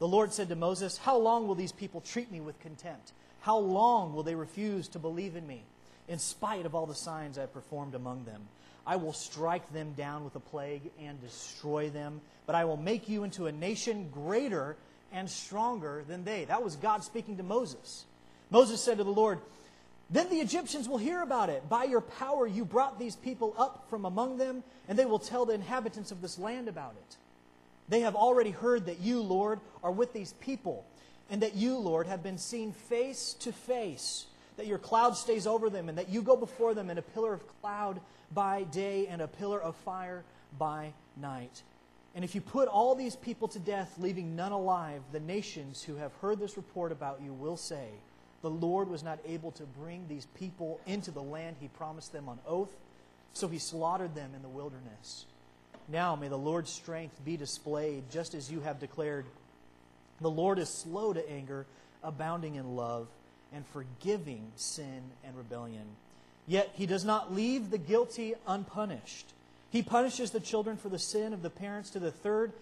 The 0.00 0.08
Lord 0.08 0.32
said 0.32 0.48
to 0.48 0.56
Moses, 0.56 0.96
How 0.96 1.16
long 1.16 1.46
will 1.46 1.54
these 1.54 1.70
people 1.70 2.00
treat 2.00 2.32
me 2.32 2.40
with 2.40 2.58
contempt? 2.58 3.12
How 3.42 3.58
long 3.58 4.16
will 4.16 4.24
they 4.24 4.34
refuse 4.34 4.88
to 4.88 4.98
believe 4.98 5.36
in 5.36 5.46
me, 5.46 5.62
in 6.08 6.18
spite 6.18 6.66
of 6.66 6.74
all 6.74 6.86
the 6.86 6.94
signs 6.96 7.38
I 7.38 7.42
have 7.42 7.54
performed 7.54 7.94
among 7.94 8.24
them? 8.24 8.48
I 8.86 8.96
will 8.96 9.12
strike 9.12 9.72
them 9.72 9.92
down 9.92 10.24
with 10.24 10.34
a 10.36 10.40
plague 10.40 10.90
and 11.00 11.20
destroy 11.20 11.90
them, 11.90 12.20
but 12.46 12.54
I 12.54 12.64
will 12.64 12.76
make 12.76 13.08
you 13.08 13.24
into 13.24 13.46
a 13.46 13.52
nation 13.52 14.08
greater 14.12 14.76
and 15.12 15.28
stronger 15.28 16.04
than 16.08 16.24
they. 16.24 16.44
That 16.44 16.62
was 16.62 16.76
God 16.76 17.04
speaking 17.04 17.36
to 17.36 17.42
Moses. 17.42 18.04
Moses 18.50 18.82
said 18.82 18.98
to 18.98 19.04
the 19.04 19.10
Lord, 19.10 19.40
Then 20.08 20.28
the 20.28 20.40
Egyptians 20.40 20.88
will 20.88 20.98
hear 20.98 21.22
about 21.22 21.50
it. 21.50 21.68
By 21.68 21.84
your 21.84 22.00
power 22.00 22.46
you 22.46 22.64
brought 22.64 22.98
these 22.98 23.16
people 23.16 23.54
up 23.58 23.86
from 23.90 24.04
among 24.04 24.38
them, 24.38 24.62
and 24.88 24.98
they 24.98 25.04
will 25.04 25.18
tell 25.18 25.46
the 25.46 25.54
inhabitants 25.54 26.10
of 26.10 26.20
this 26.20 26.38
land 26.38 26.68
about 26.68 26.94
it. 26.96 27.16
They 27.88 28.00
have 28.00 28.14
already 28.14 28.50
heard 28.50 28.86
that 28.86 29.00
you, 29.00 29.20
Lord, 29.20 29.60
are 29.82 29.90
with 29.90 30.12
these 30.12 30.32
people, 30.34 30.84
and 31.28 31.42
that 31.42 31.54
you, 31.54 31.76
Lord, 31.76 32.06
have 32.06 32.22
been 32.22 32.38
seen 32.38 32.72
face 32.72 33.34
to 33.40 33.52
face, 33.52 34.26
that 34.56 34.66
your 34.66 34.78
cloud 34.78 35.16
stays 35.16 35.46
over 35.46 35.68
them, 35.68 35.88
and 35.88 35.98
that 35.98 36.08
you 36.08 36.22
go 36.22 36.36
before 36.36 36.72
them 36.72 36.88
in 36.88 36.98
a 36.98 37.02
pillar 37.02 37.32
of 37.32 37.60
cloud 37.60 38.00
by 38.32 38.64
day 38.64 39.06
and 39.06 39.20
a 39.20 39.28
pillar 39.28 39.60
of 39.60 39.76
fire 39.76 40.24
by 40.58 40.92
night. 41.16 41.62
And 42.14 42.24
if 42.24 42.34
you 42.34 42.40
put 42.40 42.68
all 42.68 42.94
these 42.94 43.14
people 43.16 43.48
to 43.48 43.58
death, 43.58 43.94
leaving 43.98 44.34
none 44.34 44.52
alive, 44.52 45.02
the 45.12 45.20
nations 45.20 45.82
who 45.82 45.96
have 45.96 46.12
heard 46.14 46.40
this 46.40 46.56
report 46.56 46.90
about 46.90 47.20
you 47.22 47.32
will 47.32 47.56
say, 47.56 47.88
The 48.42 48.50
Lord 48.50 48.88
was 48.88 49.04
not 49.04 49.20
able 49.24 49.52
to 49.52 49.62
bring 49.62 50.06
these 50.08 50.26
people 50.38 50.80
into 50.86 51.10
the 51.10 51.22
land 51.22 51.56
he 51.60 51.68
promised 51.68 52.12
them 52.12 52.28
on 52.28 52.40
oath, 52.46 52.72
so 53.32 53.46
he 53.46 53.58
slaughtered 53.58 54.14
them 54.14 54.32
in 54.34 54.42
the 54.42 54.48
wilderness. 54.48 55.26
Now 55.88 56.16
may 56.16 56.28
the 56.28 56.36
Lord's 56.36 56.72
strength 56.72 57.24
be 57.24 57.36
displayed, 57.36 58.10
just 58.10 58.34
as 58.34 58.50
you 58.50 58.60
have 58.60 58.80
declared. 58.80 59.26
The 60.20 60.30
Lord 60.30 60.58
is 60.58 60.68
slow 60.68 61.12
to 61.12 61.30
anger, 61.30 61.66
abounding 62.02 62.56
in 62.56 62.76
love, 62.76 63.06
and 63.52 63.64
forgiving 63.66 64.50
sin 64.56 65.02
and 65.24 65.36
rebellion. 65.36 65.86
Yet 66.46 66.70
he 66.74 66.86
does 66.86 67.04
not 67.04 67.32
leave 67.32 67.70
the 67.70 67.78
guilty 67.78 68.34
unpunished. 68.46 69.32
He 69.70 69.82
punishes 69.82 70.30
the 70.30 70.40
children 70.40 70.76
for 70.76 70.88
the 70.88 70.98
sin 70.98 71.32
of 71.32 71.42
the 71.42 71.50
parents 71.50 71.90
to 71.90 72.00
the 72.00 72.10
third 72.10 72.52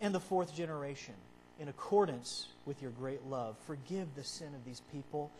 and 0.00 0.14
the 0.14 0.20
fourth 0.20 0.54
generation 0.54 1.14
in 1.58 1.68
accordance 1.68 2.48
with 2.66 2.82
your 2.82 2.90
great 2.90 3.26
love. 3.26 3.56
Forgive 3.66 4.14
the 4.14 4.24
sin 4.24 4.48
of 4.54 4.64
these 4.64 4.82
people 4.92 5.30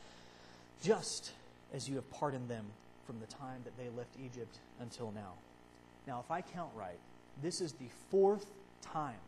just 0.82 1.32
as 1.74 1.88
you 1.88 1.96
have 1.96 2.10
pardoned 2.10 2.48
them 2.48 2.64
from 3.06 3.20
the 3.20 3.26
time 3.26 3.60
that 3.64 3.76
they 3.76 3.88
left 3.96 4.10
Egypt 4.24 4.58
until 4.80 5.12
now. 5.12 5.32
Now, 6.06 6.20
if 6.24 6.30
I 6.30 6.40
count 6.40 6.70
right, 6.74 6.98
this 7.42 7.60
is 7.60 7.72
the 7.72 7.88
fourth 8.10 8.46
time, 8.82 9.18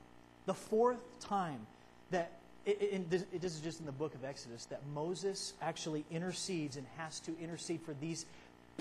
the 0.46 0.54
fourth 0.54 1.00
time 1.20 1.66
that, 2.10 2.32
it, 2.64 2.78
it, 2.80 3.40
this 3.40 3.54
is 3.54 3.60
just 3.60 3.80
in 3.80 3.86
the 3.86 3.92
book 3.92 4.14
of 4.14 4.24
Exodus, 4.24 4.66
that 4.66 4.80
Moses 4.94 5.54
actually 5.60 6.04
intercedes 6.10 6.76
and 6.76 6.86
has 6.96 7.20
to 7.20 7.38
intercede 7.40 7.80
for 7.82 7.94
these 8.00 8.26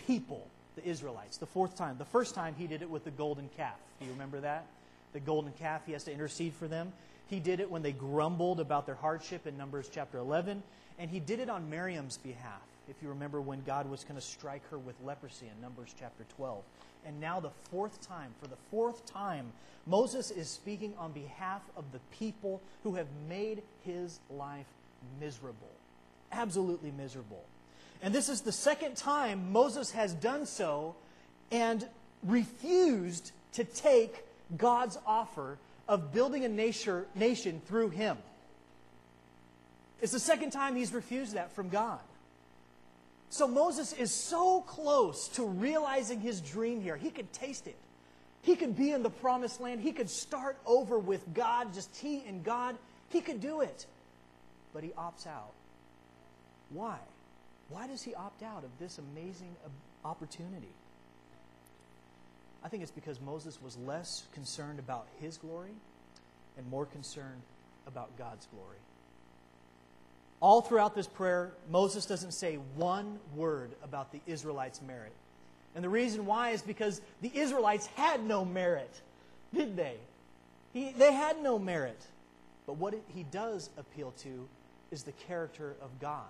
people 0.07 0.48
the 0.75 0.86
Israelites. 0.86 1.38
The 1.38 1.45
fourth 1.45 1.75
time. 1.75 1.98
The 1.98 2.05
first 2.05 2.36
time 2.36 2.55
he 2.57 2.67
did 2.67 2.81
it 2.81 2.89
with 2.89 3.03
the 3.03 3.12
golden 3.12 3.50
calf. 3.57 3.75
Do 4.00 4.05
you 4.05 4.12
remember 4.12 4.39
that? 4.41 4.65
The 5.13 5.19
golden 5.19 5.51
calf, 5.53 5.81
he 5.86 5.91
has 5.93 6.05
to 6.05 6.13
intercede 6.13 6.53
for 6.53 6.67
them. 6.67 6.93
He 7.27 7.39
did 7.39 7.60
it 7.60 7.69
when 7.69 7.81
they 7.81 7.91
grumbled 7.91 8.60
about 8.60 8.86
their 8.86 8.95
hardship 8.95 9.48
in 9.48 9.57
Numbers 9.57 9.89
chapter 9.91 10.17
11. 10.17 10.63
And 11.00 11.10
he 11.10 11.19
did 11.19 11.39
it 11.39 11.50
on 11.50 11.69
Miriam's 11.69 12.17
behalf, 12.17 12.62
if 12.88 12.95
you 13.01 13.10
remember 13.10 13.41
when 13.41 13.63
God 13.63 13.89
was 13.89 14.03
going 14.03 14.15
to 14.15 14.25
strike 14.25 14.62
her 14.69 14.77
with 14.77 14.95
leprosy 15.03 15.48
in 15.48 15.62
Numbers 15.62 15.93
chapter 15.98 16.25
12. 16.36 16.62
And 17.05 17.19
now, 17.19 17.39
the 17.39 17.50
fourth 17.71 18.00
time, 18.07 18.31
for 18.39 18.48
the 18.48 18.57
fourth 18.69 19.05
time, 19.07 19.51
Moses 19.88 20.29
is 20.29 20.48
speaking 20.48 20.93
on 21.00 21.12
behalf 21.12 21.62
of 21.75 21.86
the 21.91 22.00
people 22.12 22.62
who 22.83 22.95
have 22.95 23.07
made 23.27 23.63
his 23.83 24.19
life 24.29 24.67
miserable. 25.19 25.71
Absolutely 26.31 26.91
miserable. 26.91 27.43
And 28.01 28.13
this 28.13 28.29
is 28.29 28.41
the 28.41 28.51
second 28.51 28.98
time 28.98 29.51
Moses 29.51 29.91
has 29.91 30.13
done 30.13 30.46
so 30.46 30.96
and 31.51 31.86
refused 32.24 33.31
to 33.53 33.63
take 33.63 34.25
God's 34.58 34.98
offer 35.05 35.58
of 35.88 36.13
building 36.13 36.46
a 36.46 36.50
nation 36.50 37.62
through 37.67 37.89
him. 37.89 38.17
It's 40.01 40.13
the 40.13 40.20
second 40.20 40.51
time 40.51 40.75
he's 40.75 40.93
refused 40.93 41.36
that 41.36 41.51
from 41.51 41.70
God. 41.70 42.00
So 43.29 43.48
Moses 43.48 43.93
is 43.93 44.12
so 44.12 44.62
close 44.62 45.27
to 45.29 45.46
realizing 45.46 46.20
his 46.20 46.41
dream 46.41 46.81
here. 46.81 46.98
He 46.98 47.12
could 47.12 47.31
taste 47.31 47.67
it. 47.67 47.77
He 48.41 48.55
could 48.55 48.75
be 48.75 48.91
in 48.91 49.03
the 49.03 49.10
promised 49.10 49.62
land. 49.62 49.79
He 49.79 49.91
could 49.91 50.10
start 50.10 50.58
over 50.65 50.98
with 50.98 51.34
God, 51.34 51.74
just 51.74 51.96
he 51.96 52.24
and 52.27 52.43
God. 52.43 52.75
He 53.10 53.22
could 53.22 53.39
do 53.39 53.62
it. 53.62 53.86
But 54.74 54.84
he 54.84 54.89
opts 54.89 55.27
out. 55.27 55.51
Why? 56.72 56.98
Why 57.71 57.87
does 57.87 58.03
he 58.03 58.13
opt 58.13 58.43
out 58.43 58.63
of 58.63 58.69
this 58.79 58.99
amazing 58.99 59.55
uh, 59.65 60.07
opportunity? 60.07 60.73
I 62.63 62.69
think 62.69 62.83
it's 62.83 62.91
because 62.91 63.19
Moses 63.19 63.59
was 63.61 63.77
less 63.77 64.23
concerned 64.33 64.77
about 64.77 65.07
his 65.19 65.37
glory 65.37 65.73
and 66.57 66.69
more 66.69 66.85
concerned 66.85 67.41
about 67.87 68.15
God's 68.17 68.45
glory. 68.47 68.77
All 70.41 70.61
throughout 70.61 70.95
this 70.95 71.07
prayer, 71.07 71.51
Moses 71.69 72.05
doesn't 72.05 72.33
say 72.33 72.55
one 72.75 73.19
word 73.35 73.71
about 73.83 74.11
the 74.11 74.19
Israelites' 74.27 74.81
merit. 74.81 75.13
And 75.75 75.83
the 75.83 75.89
reason 75.89 76.25
why 76.25 76.49
is 76.49 76.61
because 76.61 76.99
the 77.21 77.31
Israelites 77.33 77.85
had 77.95 78.23
no 78.23 78.43
merit, 78.43 79.01
did 79.53 79.77
they? 79.77 79.95
He, 80.73 80.91
they 80.91 81.13
had 81.13 81.41
no 81.41 81.57
merit. 81.57 82.01
But 82.65 82.77
what 82.77 82.95
he 83.07 83.23
does 83.23 83.69
appeal 83.77 84.11
to 84.19 84.47
is 84.91 85.03
the 85.03 85.11
character 85.13 85.75
of 85.81 85.89
God. 85.99 86.25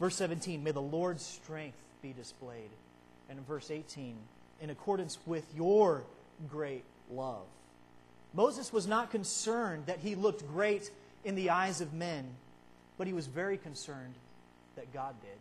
Verse 0.00 0.16
17, 0.16 0.62
may 0.62 0.72
the 0.72 0.82
Lord's 0.82 1.24
strength 1.24 1.78
be 2.02 2.12
displayed. 2.12 2.70
And 3.28 3.38
in 3.38 3.44
verse 3.44 3.70
18, 3.70 4.16
in 4.60 4.70
accordance 4.70 5.18
with 5.26 5.44
your 5.54 6.04
great 6.48 6.84
love. 7.10 7.44
Moses 8.32 8.72
was 8.72 8.86
not 8.86 9.10
concerned 9.10 9.86
that 9.86 10.00
he 10.00 10.14
looked 10.14 10.46
great 10.48 10.90
in 11.24 11.34
the 11.34 11.50
eyes 11.50 11.80
of 11.80 11.92
men, 11.92 12.26
but 12.98 13.06
he 13.06 13.12
was 13.12 13.26
very 13.26 13.56
concerned 13.56 14.14
that 14.76 14.92
God 14.92 15.14
did. 15.22 15.38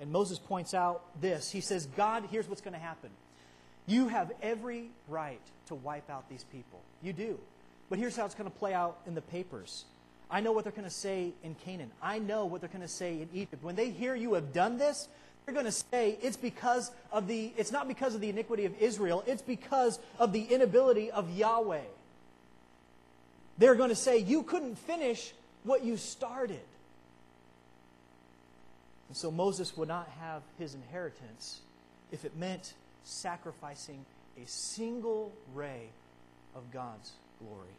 And 0.00 0.12
Moses 0.12 0.38
points 0.38 0.74
out 0.74 1.02
this. 1.20 1.50
He 1.50 1.60
says, 1.60 1.86
God, 1.96 2.24
here's 2.30 2.48
what's 2.48 2.60
going 2.60 2.74
to 2.74 2.80
happen. 2.80 3.10
You 3.86 4.08
have 4.08 4.32
every 4.42 4.90
right 5.08 5.40
to 5.66 5.74
wipe 5.74 6.08
out 6.10 6.28
these 6.28 6.44
people. 6.44 6.80
You 7.02 7.12
do. 7.12 7.38
But 7.88 7.98
here's 7.98 8.16
how 8.16 8.24
it's 8.24 8.34
going 8.34 8.50
to 8.50 8.56
play 8.56 8.72
out 8.72 8.98
in 9.06 9.14
the 9.14 9.20
papers. 9.20 9.84
I 10.30 10.40
know 10.40 10.52
what 10.52 10.64
they're 10.64 10.72
going 10.72 10.84
to 10.84 10.90
say 10.90 11.32
in 11.42 11.54
Canaan. 11.56 11.90
I 12.00 12.18
know 12.18 12.46
what 12.46 12.60
they're 12.60 12.70
going 12.70 12.82
to 12.82 12.88
say 12.88 13.20
in 13.20 13.28
Egypt. 13.34 13.64
When 13.64 13.74
they 13.74 13.90
hear 13.90 14.14
you 14.14 14.34
have 14.34 14.52
done 14.52 14.78
this, 14.78 15.08
they're 15.44 15.54
going 15.54 15.66
to 15.66 15.72
say 15.72 16.16
it's 16.22 16.36
because 16.36 16.92
of 17.10 17.26
the 17.26 17.52
it's 17.56 17.72
not 17.72 17.88
because 17.88 18.14
of 18.14 18.20
the 18.20 18.28
iniquity 18.28 18.66
of 18.66 18.74
Israel, 18.80 19.24
it's 19.26 19.42
because 19.42 19.98
of 20.18 20.32
the 20.32 20.42
inability 20.42 21.10
of 21.10 21.36
Yahweh. 21.36 21.80
They're 23.58 23.74
going 23.74 23.88
to 23.88 23.96
say 23.96 24.18
you 24.18 24.42
couldn't 24.42 24.78
finish 24.78 25.32
what 25.64 25.84
you 25.84 25.96
started. 25.96 26.60
And 29.08 29.16
so 29.16 29.30
Moses 29.30 29.76
would 29.76 29.88
not 29.88 30.08
have 30.20 30.42
his 30.58 30.74
inheritance 30.74 31.60
if 32.12 32.24
it 32.24 32.36
meant 32.36 32.74
sacrificing 33.02 34.04
a 34.42 34.46
single 34.46 35.32
ray 35.52 35.88
of 36.54 36.70
God's 36.70 37.10
glory. 37.40 37.74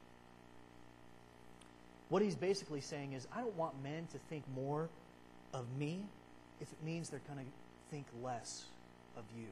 What 2.12 2.22
he's 2.22 2.36
basically 2.36 2.82
saying 2.82 3.14
is, 3.14 3.26
I 3.34 3.40
don't 3.40 3.56
want 3.56 3.82
men 3.82 4.06
to 4.12 4.18
think 4.30 4.44
more 4.54 4.90
of 5.54 5.64
me 5.80 6.02
if 6.60 6.70
it 6.70 6.84
means 6.84 7.10
they're 7.10 7.22
going 7.26 7.40
to 7.40 7.46
think 7.90 8.06
less 8.22 8.66
of 9.16 9.24
you. 9.34 9.48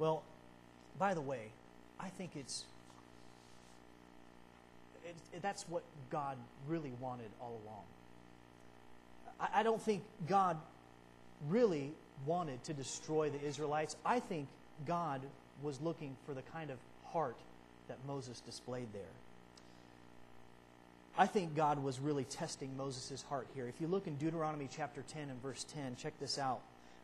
Well, 0.00 0.24
by 0.98 1.14
the 1.14 1.20
way, 1.20 1.52
I 2.00 2.08
think 2.08 2.32
it's 2.34 2.64
it, 5.04 5.14
it, 5.32 5.42
that's 5.42 5.68
what 5.68 5.84
God 6.10 6.38
really 6.66 6.92
wanted 6.98 7.30
all 7.40 7.60
along. 7.64 7.84
I, 9.38 9.60
I 9.60 9.62
don't 9.62 9.80
think 9.80 10.02
God 10.26 10.56
really 11.48 11.92
wanted 12.26 12.64
to 12.64 12.72
destroy 12.72 13.30
the 13.30 13.40
Israelites. 13.46 13.94
I 14.04 14.18
think 14.18 14.48
God 14.86 15.20
was 15.62 15.80
looking 15.80 16.16
for 16.26 16.34
the 16.34 16.42
kind 16.42 16.70
of 16.72 16.78
heart 17.12 17.36
that 17.86 17.98
Moses 18.08 18.40
displayed 18.40 18.88
there. 18.92 19.02
I 21.16 21.26
think 21.26 21.54
God 21.54 21.82
was 21.82 22.00
really 22.00 22.24
testing 22.24 22.76
Moses' 22.76 23.22
heart 23.22 23.46
here. 23.54 23.68
If 23.68 23.80
you 23.80 23.86
look 23.86 24.08
in 24.08 24.16
Deuteronomy 24.16 24.68
chapter 24.70 25.02
10 25.02 25.30
and 25.30 25.40
verse 25.42 25.64
10, 25.72 25.96
check 25.96 26.18
this 26.18 26.38
out. 26.38 26.60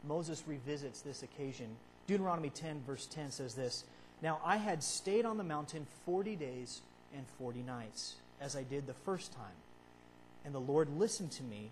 Moses 0.07 0.43
revisits 0.47 1.01
this 1.03 1.23
occasion. 1.23 1.69
Deuteronomy 2.09 2.51
10, 2.51 2.83
verse 2.85 3.07
10 3.07 3.31
says 3.31 3.55
this 3.55 3.85
Now 4.21 4.41
I 4.45 4.57
had 4.57 4.83
stayed 4.83 5.25
on 5.25 5.37
the 5.37 5.45
mountain 5.45 5.87
40 6.07 6.35
days 6.35 6.81
and 7.17 7.25
40 7.39 7.63
nights, 7.63 8.15
as 8.41 8.57
I 8.57 8.65
did 8.65 8.87
the 8.87 8.95
first 8.95 9.33
time. 9.33 9.47
And 10.45 10.55
the 10.55 10.61
Lord 10.61 10.89
listened 10.99 11.31
to 11.33 11.45
me 11.45 11.71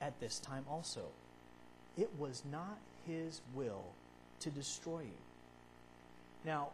at 0.00 0.18
this 0.20 0.38
time 0.38 0.64
also. 0.70 1.02
It 1.98 2.10
was 2.18 2.42
not 2.50 2.78
his 3.06 3.42
will 3.54 3.84
to 4.40 4.50
destroy 4.50 5.00
you. 5.00 5.18
Now, 6.46 6.68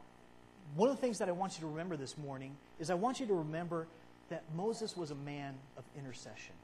one 0.77 0.89
of 0.89 0.97
the 0.97 1.01
things 1.01 1.19
that 1.19 1.29
I 1.29 1.33
want 1.33 1.55
you 1.55 1.63
to 1.63 1.67
remember 1.67 1.97
this 1.97 2.17
morning 2.17 2.57
is 2.79 2.91
I 2.91 2.95
want 2.95 3.19
you 3.19 3.27
to 3.27 3.35
remember 3.35 3.87
that 4.31 4.45
Moses 4.57 4.97
was 4.97 5.11
a 5.11 5.17
man 5.17 5.55
of 5.77 5.85
intercession. 5.99 6.55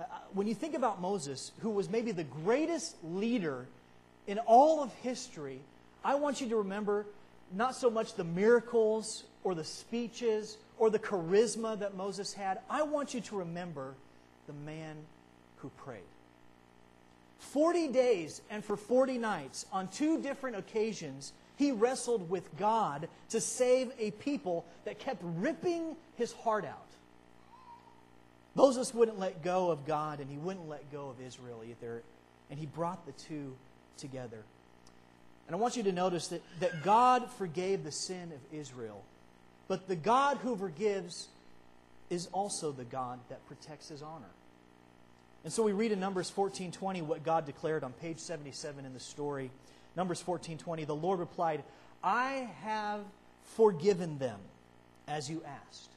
Uh, 0.00 0.04
when 0.32 0.46
you 0.46 0.54
think 0.54 0.74
about 0.74 1.00
Moses, 1.00 1.52
who 1.60 1.70
was 1.70 1.90
maybe 1.90 2.12
the 2.12 2.24
greatest 2.24 2.96
leader 3.04 3.66
in 4.26 4.38
all 4.38 4.82
of 4.82 4.92
history, 5.02 5.60
I 6.04 6.14
want 6.14 6.40
you 6.40 6.48
to 6.48 6.56
remember 6.56 7.04
not 7.52 7.74
so 7.74 7.90
much 7.90 8.14
the 8.14 8.24
miracles 8.24 9.24
or 9.44 9.54
the 9.54 9.64
speeches 9.64 10.56
or 10.78 10.88
the 10.90 10.98
charisma 10.98 11.78
that 11.80 11.96
Moses 11.96 12.32
had. 12.32 12.60
I 12.70 12.82
want 12.82 13.12
you 13.12 13.20
to 13.20 13.36
remember 13.36 13.94
the 14.46 14.52
man 14.52 14.96
who 15.58 15.68
prayed. 15.70 16.00
40 17.40 17.88
days 17.88 18.42
and 18.48 18.64
for 18.64 18.76
40 18.76 19.18
nights, 19.18 19.66
on 19.72 19.88
two 19.88 20.20
different 20.22 20.56
occasions, 20.56 21.32
he 21.60 21.72
wrestled 21.72 22.30
with 22.30 22.56
God 22.56 23.06
to 23.28 23.40
save 23.40 23.92
a 23.98 24.12
people 24.12 24.64
that 24.86 24.98
kept 24.98 25.20
ripping 25.22 25.94
his 26.16 26.32
heart 26.32 26.64
out. 26.64 26.86
Moses 28.54 28.94
wouldn't 28.94 29.18
let 29.18 29.44
go 29.44 29.70
of 29.70 29.86
God 29.86 30.20
and 30.20 30.30
he 30.30 30.38
wouldn't 30.38 30.70
let 30.70 30.90
go 30.90 31.10
of 31.10 31.20
Israel 31.20 31.62
either, 31.62 32.02
and 32.48 32.58
he 32.58 32.64
brought 32.64 33.04
the 33.04 33.12
two 33.12 33.54
together. 33.98 34.42
And 35.46 35.54
I 35.54 35.58
want 35.58 35.76
you 35.76 35.82
to 35.82 35.92
notice 35.92 36.28
that, 36.28 36.40
that 36.60 36.82
God 36.82 37.30
forgave 37.32 37.84
the 37.84 37.92
sin 37.92 38.32
of 38.32 38.58
Israel, 38.58 39.04
but 39.68 39.86
the 39.86 39.96
God 39.96 40.38
who 40.38 40.56
forgives 40.56 41.28
is 42.08 42.26
also 42.32 42.72
the 42.72 42.84
God 42.84 43.18
that 43.28 43.46
protects 43.46 43.90
his 43.90 44.00
honor. 44.02 44.30
And 45.44 45.52
so 45.52 45.62
we 45.62 45.72
read 45.72 45.92
in 45.92 46.00
Numbers 46.00 46.30
14:20 46.30 47.02
what 47.02 47.22
God 47.22 47.44
declared 47.44 47.84
on 47.84 47.92
page 47.92 48.18
77 48.18 48.86
in 48.86 48.94
the 48.94 49.00
story. 49.00 49.50
Numbers 49.96 50.22
14:20, 50.22 50.84
the 50.84 50.94
Lord 50.94 51.18
replied, 51.18 51.64
"I 52.02 52.50
have 52.62 53.04
forgiven 53.42 54.18
them 54.18 54.40
as 55.06 55.28
you 55.28 55.42
asked." 55.44 55.90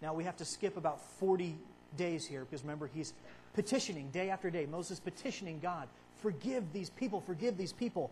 Now 0.00 0.14
we 0.14 0.24
have 0.24 0.36
to 0.38 0.44
skip 0.44 0.76
about 0.76 1.00
40 1.18 1.58
days 1.96 2.26
here 2.26 2.44
because 2.44 2.62
remember 2.62 2.86
he's 2.86 3.12
petitioning 3.54 4.10
day 4.10 4.30
after 4.30 4.50
day. 4.50 4.66
Moses 4.66 5.00
petitioning 5.00 5.60
God, 5.60 5.88
"Forgive 6.16 6.72
these 6.72 6.90
people, 6.90 7.20
forgive 7.20 7.56
these 7.56 7.72
people." 7.72 8.10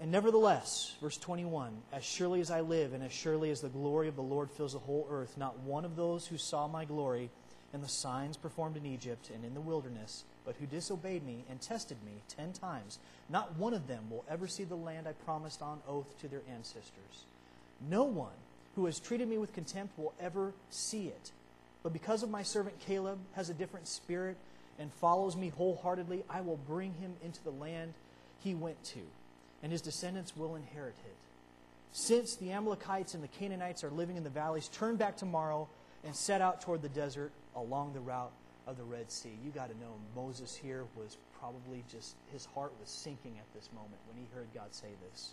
And 0.00 0.10
nevertheless, 0.10 0.96
verse 1.00 1.18
21 1.18 1.82
As 1.92 2.04
surely 2.04 2.40
as 2.40 2.50
I 2.50 2.62
live, 2.62 2.94
and 2.94 3.04
as 3.04 3.12
surely 3.12 3.50
as 3.50 3.60
the 3.60 3.68
glory 3.68 4.08
of 4.08 4.16
the 4.16 4.22
Lord 4.22 4.50
fills 4.50 4.72
the 4.72 4.78
whole 4.78 5.06
earth, 5.10 5.36
not 5.36 5.58
one 5.60 5.84
of 5.84 5.94
those 5.94 6.26
who 6.26 6.38
saw 6.38 6.66
my 6.66 6.84
glory 6.84 7.30
and 7.72 7.82
the 7.82 7.88
signs 7.88 8.36
performed 8.36 8.76
in 8.76 8.86
Egypt 8.86 9.30
and 9.30 9.44
in 9.44 9.54
the 9.54 9.60
wilderness, 9.60 10.24
but 10.50 10.56
who 10.56 10.66
disobeyed 10.66 11.24
me 11.24 11.44
and 11.48 11.60
tested 11.60 11.96
me 12.04 12.10
ten 12.26 12.52
times, 12.52 12.98
not 13.28 13.56
one 13.56 13.72
of 13.72 13.86
them 13.86 14.02
will 14.10 14.24
ever 14.28 14.48
see 14.48 14.64
the 14.64 14.74
land 14.74 15.06
I 15.06 15.12
promised 15.12 15.62
on 15.62 15.78
oath 15.86 16.18
to 16.22 16.26
their 16.26 16.42
ancestors. 16.52 17.24
No 17.88 18.02
one 18.02 18.32
who 18.74 18.86
has 18.86 18.98
treated 18.98 19.28
me 19.28 19.38
with 19.38 19.52
contempt 19.52 19.96
will 19.96 20.12
ever 20.20 20.52
see 20.68 21.06
it. 21.06 21.30
But 21.84 21.92
because 21.92 22.24
of 22.24 22.30
my 22.30 22.42
servant 22.42 22.80
Caleb 22.80 23.20
has 23.34 23.48
a 23.48 23.54
different 23.54 23.86
spirit 23.86 24.36
and 24.76 24.92
follows 24.94 25.36
me 25.36 25.50
wholeheartedly, 25.50 26.24
I 26.28 26.40
will 26.40 26.58
bring 26.66 26.94
him 26.94 27.14
into 27.22 27.40
the 27.44 27.52
land 27.52 27.94
he 28.42 28.56
went 28.56 28.82
to, 28.86 29.02
and 29.62 29.70
his 29.70 29.82
descendants 29.82 30.36
will 30.36 30.56
inherit 30.56 30.96
it. 31.06 31.16
Since 31.92 32.34
the 32.34 32.50
Amalekites 32.50 33.14
and 33.14 33.22
the 33.22 33.28
Canaanites 33.28 33.84
are 33.84 33.90
living 33.90 34.16
in 34.16 34.24
the 34.24 34.30
valleys, 34.30 34.66
turn 34.66 34.96
back 34.96 35.16
tomorrow 35.16 35.68
and 36.04 36.12
set 36.12 36.40
out 36.40 36.60
toward 36.60 36.82
the 36.82 36.88
desert 36.88 37.30
along 37.54 37.92
the 37.92 38.00
route 38.00 38.32
of 38.66 38.76
the 38.76 38.84
Red 38.84 39.10
Sea. 39.10 39.32
You 39.44 39.50
got 39.50 39.70
to 39.70 39.78
know 39.78 39.94
Moses 40.14 40.54
here 40.54 40.84
was 40.96 41.16
probably 41.38 41.84
just, 41.90 42.14
his 42.32 42.44
heart 42.46 42.72
was 42.80 42.88
sinking 42.88 43.34
at 43.38 43.54
this 43.54 43.68
moment 43.74 43.96
when 44.06 44.16
he 44.16 44.26
heard 44.34 44.46
God 44.54 44.72
say 44.74 44.88
this. 45.10 45.30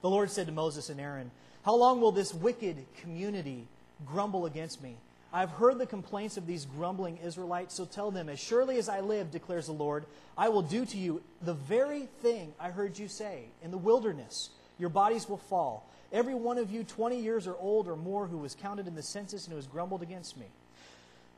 The 0.00 0.10
Lord 0.10 0.30
said 0.30 0.46
to 0.46 0.52
Moses 0.52 0.90
and 0.90 1.00
Aaron, 1.00 1.30
How 1.64 1.74
long 1.74 2.00
will 2.00 2.12
this 2.12 2.32
wicked 2.32 2.76
community 3.00 3.66
grumble 4.06 4.46
against 4.46 4.82
me? 4.82 4.96
I 5.32 5.40
have 5.40 5.50
heard 5.50 5.78
the 5.78 5.86
complaints 5.86 6.36
of 6.36 6.46
these 6.46 6.64
grumbling 6.64 7.18
Israelites, 7.18 7.74
so 7.74 7.84
tell 7.84 8.10
them, 8.10 8.28
As 8.28 8.38
surely 8.38 8.78
as 8.78 8.88
I 8.88 9.00
live, 9.00 9.30
declares 9.30 9.66
the 9.66 9.72
Lord, 9.72 10.04
I 10.36 10.48
will 10.48 10.62
do 10.62 10.86
to 10.86 10.96
you 10.96 11.22
the 11.42 11.54
very 11.54 12.06
thing 12.22 12.52
I 12.60 12.70
heard 12.70 12.98
you 12.98 13.08
say 13.08 13.44
in 13.62 13.70
the 13.70 13.78
wilderness. 13.78 14.50
Your 14.78 14.88
bodies 14.88 15.28
will 15.28 15.38
fall. 15.38 15.84
Every 16.12 16.34
one 16.34 16.56
of 16.56 16.70
you, 16.70 16.84
20 16.84 17.20
years 17.20 17.46
or 17.46 17.56
old 17.56 17.88
or 17.88 17.96
more, 17.96 18.26
who 18.26 18.38
was 18.38 18.54
counted 18.54 18.86
in 18.86 18.94
the 18.94 19.02
census 19.02 19.44
and 19.44 19.52
who 19.52 19.56
has 19.56 19.66
grumbled 19.66 20.02
against 20.02 20.38
me. 20.38 20.46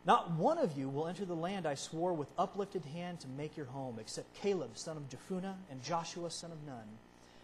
Not 0.06 0.30
one 0.32 0.58
of 0.58 0.78
you 0.78 0.88
will 0.88 1.08
enter 1.08 1.24
the 1.24 1.34
land 1.34 1.66
I 1.66 1.74
swore 1.74 2.14
with 2.14 2.28
uplifted 2.38 2.84
hand 2.86 3.20
to 3.20 3.28
make 3.28 3.56
your 3.56 3.66
home, 3.66 3.98
except 4.00 4.34
Caleb, 4.34 4.78
son 4.78 4.96
of 4.96 5.08
Jephunneh, 5.08 5.54
and 5.70 5.82
Joshua, 5.82 6.30
son 6.30 6.52
of 6.52 6.62
Nun. 6.66 6.84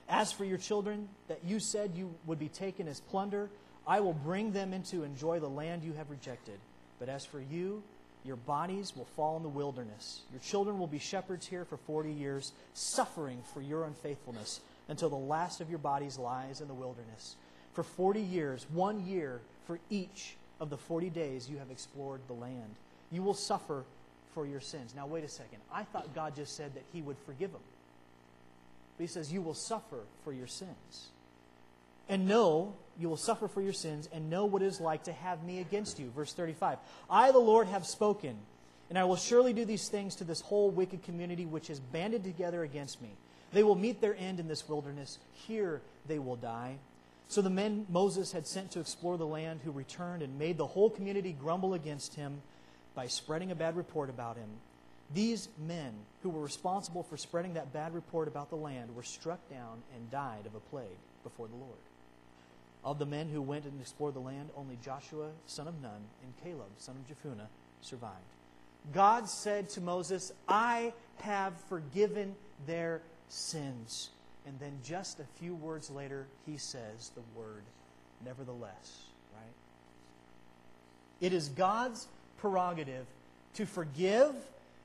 As 0.08 0.32
for 0.32 0.44
your 0.44 0.58
children 0.58 1.08
that 1.28 1.44
you 1.44 1.60
said 1.60 1.92
you 1.94 2.14
would 2.24 2.38
be 2.38 2.48
taken 2.48 2.88
as 2.88 3.00
plunder, 3.00 3.50
I 3.86 4.00
will 4.00 4.14
bring 4.14 4.52
them 4.52 4.72
in 4.72 4.82
to 4.84 5.04
enjoy 5.04 5.38
the 5.38 5.48
land 5.48 5.82
you 5.82 5.92
have 5.92 6.10
rejected. 6.10 6.58
But 6.98 7.08
as 7.08 7.26
for 7.26 7.40
you, 7.40 7.82
your 8.24 8.36
bodies 8.36 8.94
will 8.96 9.04
fall 9.16 9.36
in 9.36 9.42
the 9.42 9.48
wilderness. 9.48 10.22
Your 10.32 10.40
children 10.40 10.78
will 10.78 10.86
be 10.86 10.98
shepherds 10.98 11.46
here 11.46 11.64
for 11.64 11.76
40 11.76 12.10
years, 12.10 12.52
suffering 12.72 13.42
for 13.52 13.60
your 13.60 13.84
unfaithfulness, 13.84 14.60
until 14.88 15.10
the 15.10 15.16
last 15.16 15.60
of 15.60 15.68
your 15.68 15.78
bodies 15.78 16.18
lies 16.18 16.60
in 16.60 16.68
the 16.68 16.74
wilderness. 16.74 17.36
For 17.74 17.84
40 17.84 18.20
years, 18.20 18.66
one 18.72 19.06
year 19.06 19.42
for 19.66 19.78
each 19.90 20.36
of 20.60 20.70
the 20.70 20.76
40 20.76 21.10
days 21.10 21.48
you 21.48 21.58
have 21.58 21.70
explored 21.70 22.20
the 22.26 22.34
land. 22.34 22.74
You 23.10 23.22
will 23.22 23.34
suffer 23.34 23.84
for 24.34 24.46
your 24.46 24.60
sins. 24.60 24.94
Now, 24.94 25.06
wait 25.06 25.24
a 25.24 25.28
second. 25.28 25.58
I 25.72 25.84
thought 25.84 26.14
God 26.14 26.36
just 26.36 26.56
said 26.56 26.74
that 26.74 26.84
He 26.92 27.02
would 27.02 27.16
forgive 27.24 27.52
them. 27.52 27.62
But 28.96 29.04
He 29.04 29.08
says, 29.08 29.32
You 29.32 29.42
will 29.42 29.54
suffer 29.54 30.00
for 30.24 30.32
your 30.32 30.46
sins. 30.46 31.08
And 32.08 32.28
know, 32.28 32.74
you 32.98 33.08
will 33.08 33.16
suffer 33.16 33.48
for 33.48 33.60
your 33.60 33.72
sins, 33.72 34.08
and 34.12 34.30
know 34.30 34.44
what 34.44 34.62
it 34.62 34.66
is 34.66 34.80
like 34.80 35.04
to 35.04 35.12
have 35.12 35.42
me 35.42 35.58
against 35.60 35.98
you. 35.98 36.10
Verse 36.14 36.32
35 36.32 36.78
I, 37.10 37.32
the 37.32 37.38
Lord, 37.38 37.66
have 37.68 37.86
spoken, 37.86 38.36
and 38.88 38.98
I 38.98 39.04
will 39.04 39.16
surely 39.16 39.52
do 39.52 39.64
these 39.64 39.88
things 39.88 40.16
to 40.16 40.24
this 40.24 40.40
whole 40.40 40.70
wicked 40.70 41.02
community 41.02 41.46
which 41.46 41.70
is 41.70 41.80
banded 41.80 42.24
together 42.24 42.62
against 42.62 43.02
me. 43.02 43.10
They 43.52 43.62
will 43.62 43.74
meet 43.74 44.00
their 44.00 44.16
end 44.16 44.40
in 44.40 44.48
this 44.48 44.68
wilderness. 44.68 45.18
Here 45.32 45.80
they 46.06 46.18
will 46.18 46.36
die. 46.36 46.76
So 47.28 47.42
the 47.42 47.50
men 47.50 47.86
Moses 47.88 48.32
had 48.32 48.46
sent 48.46 48.70
to 48.72 48.80
explore 48.80 49.18
the 49.18 49.26
land, 49.26 49.60
who 49.64 49.72
returned 49.72 50.22
and 50.22 50.38
made 50.38 50.56
the 50.56 50.66
whole 50.66 50.90
community 50.90 51.32
grumble 51.32 51.74
against 51.74 52.14
him 52.14 52.40
by 52.94 53.08
spreading 53.08 53.50
a 53.50 53.56
bad 53.56 53.76
report 53.76 54.10
about 54.10 54.36
him. 54.36 54.48
These 55.12 55.48
men, 55.58 55.92
who 56.22 56.30
were 56.30 56.42
responsible 56.42 57.02
for 57.02 57.16
spreading 57.16 57.54
that 57.54 57.72
bad 57.72 57.94
report 57.94 58.26
about 58.28 58.50
the 58.50 58.56
land, 58.56 58.94
were 58.94 59.02
struck 59.02 59.38
down 59.50 59.82
and 59.94 60.10
died 60.10 60.46
of 60.46 60.54
a 60.54 60.60
plague 60.60 60.98
before 61.22 61.46
the 61.48 61.56
Lord. 61.56 61.78
Of 62.84 62.98
the 62.98 63.06
men 63.06 63.28
who 63.28 63.42
went 63.42 63.64
and 63.64 63.80
explored 63.80 64.14
the 64.14 64.20
land, 64.20 64.50
only 64.56 64.78
Joshua, 64.84 65.30
son 65.46 65.68
of 65.68 65.80
Nun, 65.80 66.02
and 66.22 66.32
Caleb, 66.44 66.70
son 66.78 66.96
of 66.96 67.06
Jephunneh, 67.06 67.48
survived. 67.80 68.14
God 68.92 69.28
said 69.28 69.68
to 69.70 69.80
Moses, 69.80 70.32
I 70.48 70.92
have 71.18 71.54
forgiven 71.68 72.36
their 72.66 73.02
sins. 73.28 74.10
And 74.46 74.58
then 74.60 74.78
just 74.84 75.18
a 75.18 75.24
few 75.40 75.54
words 75.54 75.90
later, 75.90 76.26
he 76.46 76.56
says 76.56 77.10
the 77.14 77.38
word 77.38 77.62
nevertheless, 78.24 79.02
right? 79.34 79.54
It 81.20 81.32
is 81.32 81.48
God's 81.48 82.06
prerogative 82.38 83.06
to 83.54 83.66
forgive 83.66 84.34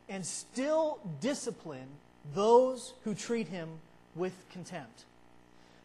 and 0.10 0.26
still 0.26 1.00
discipline 1.20 1.88
those 2.34 2.94
who 3.04 3.14
treat 3.14 3.48
him 3.48 3.70
with 4.16 4.34
contempt. 4.52 5.06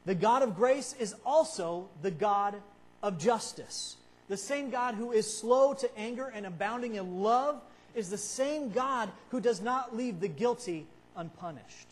The 0.07 0.15
God 0.15 0.43
of 0.43 0.57
grace 0.57 0.95
is 0.99 1.15
also 1.25 1.89
the 2.03 2.11
God 2.11 2.55
of 3.03 3.19
justice. 3.19 3.97
The 4.29 4.37
same 4.37 4.71
God 4.71 4.95
who 4.95 5.13
is 5.13 5.39
slow 5.39 5.75
to 5.75 5.99
anger 5.99 6.33
and 6.35 6.47
abounding 6.47 6.95
in 6.95 7.23
love 7.23 7.61
is 7.95 8.11
the 8.11 8.19
same 8.19 8.71
God 8.71 9.11
who 9.31 9.41
does 9.41 9.61
not 9.61 9.97
leave 9.97 10.21
the 10.21 10.29
guilty 10.29 10.87
unpunished. 11.17 11.89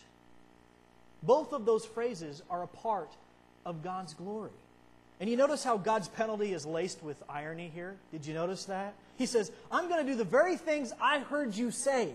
Both 1.26 1.52
of 1.52 1.64
those 1.64 1.84
phrases 1.84 2.42
are 2.50 2.62
a 2.62 2.66
part 2.66 3.10
of 3.64 3.82
God's 3.82 4.14
glory. 4.14 4.50
And 5.20 5.30
you 5.30 5.36
notice 5.36 5.62
how 5.62 5.76
God's 5.76 6.08
penalty 6.08 6.52
is 6.52 6.66
laced 6.66 7.02
with 7.02 7.22
irony 7.28 7.70
here? 7.72 7.96
Did 8.12 8.26
you 8.26 8.34
notice 8.34 8.64
that? 8.66 8.94
He 9.16 9.26
says, 9.26 9.50
I'm 9.70 9.88
going 9.88 10.04
to 10.04 10.10
do 10.10 10.18
the 10.18 10.24
very 10.24 10.56
things 10.56 10.92
I 11.00 11.20
heard 11.20 11.54
you 11.54 11.70
say. 11.70 12.10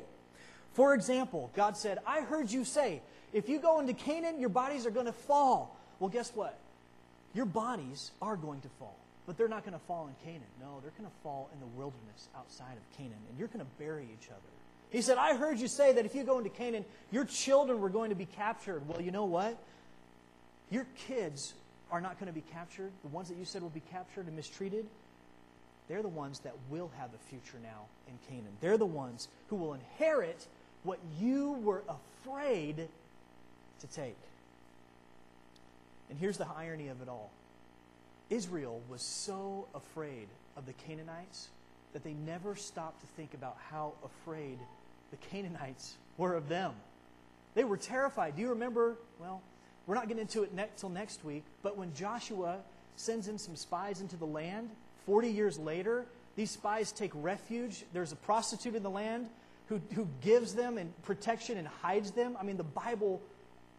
For 0.74 0.94
example, 0.94 1.50
God 1.56 1.78
said, 1.78 2.00
I 2.06 2.22
heard 2.22 2.52
you 2.52 2.66
say, 2.66 3.02
if 3.34 3.48
you 3.48 3.60
go 3.60 3.80
into 3.80 3.94
Canaan, 3.94 4.40
your 4.40 4.50
bodies 4.50 4.86
are 4.86 4.92
going 4.92 5.06
to 5.06 5.14
fall. 5.14 5.76
Well, 6.00 6.10
guess 6.10 6.32
what? 6.36 6.58
Your 7.34 7.46
bodies 7.46 8.12
are 8.22 8.36
going 8.36 8.62
to 8.62 8.70
fall, 8.80 8.98
but 9.26 9.38
they're 9.38 9.48
not 9.48 9.64
going 9.64 9.78
to 9.78 9.86
fall 9.86 10.08
in 10.08 10.16
Canaan. 10.26 10.50
No, 10.60 10.80
they're 10.82 10.94
going 10.98 11.10
to 11.10 11.18
fall 11.24 11.50
in 11.54 11.60
the 11.60 11.78
wilderness 11.78 12.28
outside 12.36 12.76
of 12.76 12.98
Canaan, 12.98 13.20
and 13.30 13.38
you're 13.38 13.48
going 13.48 13.60
to 13.60 13.72
bury 13.78 14.04
each 14.04 14.30
other. 14.30 14.59
He 14.92 15.02
said, 15.02 15.18
I 15.18 15.36
heard 15.36 15.60
you 15.60 15.68
say 15.68 15.94
that 15.94 16.06
if 16.06 16.16
you 16.16 16.24
go 16.24 16.40
into 16.40 16.50
Canaan, 16.50 16.84
your 17.12 17.26
children 17.26 17.80
were 17.80 17.90
going 17.90 18.10
to 18.10 18.16
be 18.16 18.26
captured. 18.26 18.88
Well, 18.88 19.02
you 19.02 19.12
know 19.12 19.26
what? 19.26 19.58
Your 20.72 20.86
kids 21.08 21.54
are 21.92 22.02
not 22.02 22.20
going 22.20 22.28
to 22.28 22.34
be 22.34 22.44
captured. 22.52 22.92
The 23.04 23.10
ones 23.10 23.30
that 23.30 23.38
you 23.38 23.46
said 23.46 23.62
will 23.62 23.70
be 23.70 23.84
captured 23.92 24.28
and 24.28 24.36
mistreated, 24.36 24.86
they're 25.88 26.02
the 26.02 26.08
ones 26.08 26.40
that 26.40 26.54
will 26.70 26.92
have 26.98 27.10
a 27.14 27.30
future 27.30 27.58
now 27.62 27.86
in 28.08 28.14
Canaan. 28.28 28.54
They're 28.62 28.78
the 28.78 28.86
ones 28.86 29.28
who 29.50 29.56
will 29.56 29.74
inherit 29.74 30.48
what 30.84 31.00
you 31.20 31.54
were 31.64 31.84
afraid 31.90 32.88
to 33.80 33.88
take. 33.88 34.18
And 36.10 36.18
here's 36.18 36.38
the 36.38 36.48
irony 36.58 36.88
of 36.88 37.02
it 37.02 37.08
all 37.08 37.32
Israel 38.30 38.82
was 38.90 39.02
so 39.02 39.68
afraid 39.74 40.28
of 40.56 40.66
the 40.66 40.74
Canaanites 40.74 41.50
that 41.94 42.04
they 42.04 42.14
never 42.14 42.56
stopped 42.56 43.02
to 43.02 43.08
think 43.18 43.34
about 43.34 43.58
how 43.72 43.94
afraid 44.04 44.60
the 45.12 45.18
Canaanites 45.18 45.96
were 46.18 46.34
of 46.34 46.50
them. 46.50 46.74
They 47.56 47.64
were 47.64 47.78
terrified. 47.78 48.36
Do 48.36 48.42
you 48.42 48.50
remember? 48.50 48.96
Well, 49.20 49.42
we're 49.88 49.96
not 49.96 50.08
getting 50.08 50.22
into 50.22 50.44
it 50.44 50.52
until 50.52 50.90
ne- 50.90 51.00
next 51.00 51.26
week, 51.26 51.44
but 51.64 51.78
when 51.78 51.94
Joshua 51.96 52.58
sends 52.96 53.28
in 53.28 53.38
some 53.38 53.56
spies 53.56 54.02
into 54.02 54.18
the 54.18 54.26
land, 54.26 54.70
40 55.06 55.30
years 55.30 55.58
later, 55.58 56.06
these 56.36 56.52
spies 56.52 56.92
take 56.92 57.12
refuge. 57.16 57.84
There's 57.92 58.12
a 58.12 58.18
prostitute 58.18 58.76
in 58.76 58.84
the 58.84 58.90
land 58.90 59.28
who, 59.68 59.82
who 59.96 60.08
gives 60.22 60.54
them 60.54 60.78
and 60.78 60.94
protection 61.04 61.58
and 61.58 61.68
hides 61.68 62.12
them. 62.12 62.38
I 62.40 62.44
mean, 62.44 62.58
the 62.58 62.64
Bible, 62.64 63.22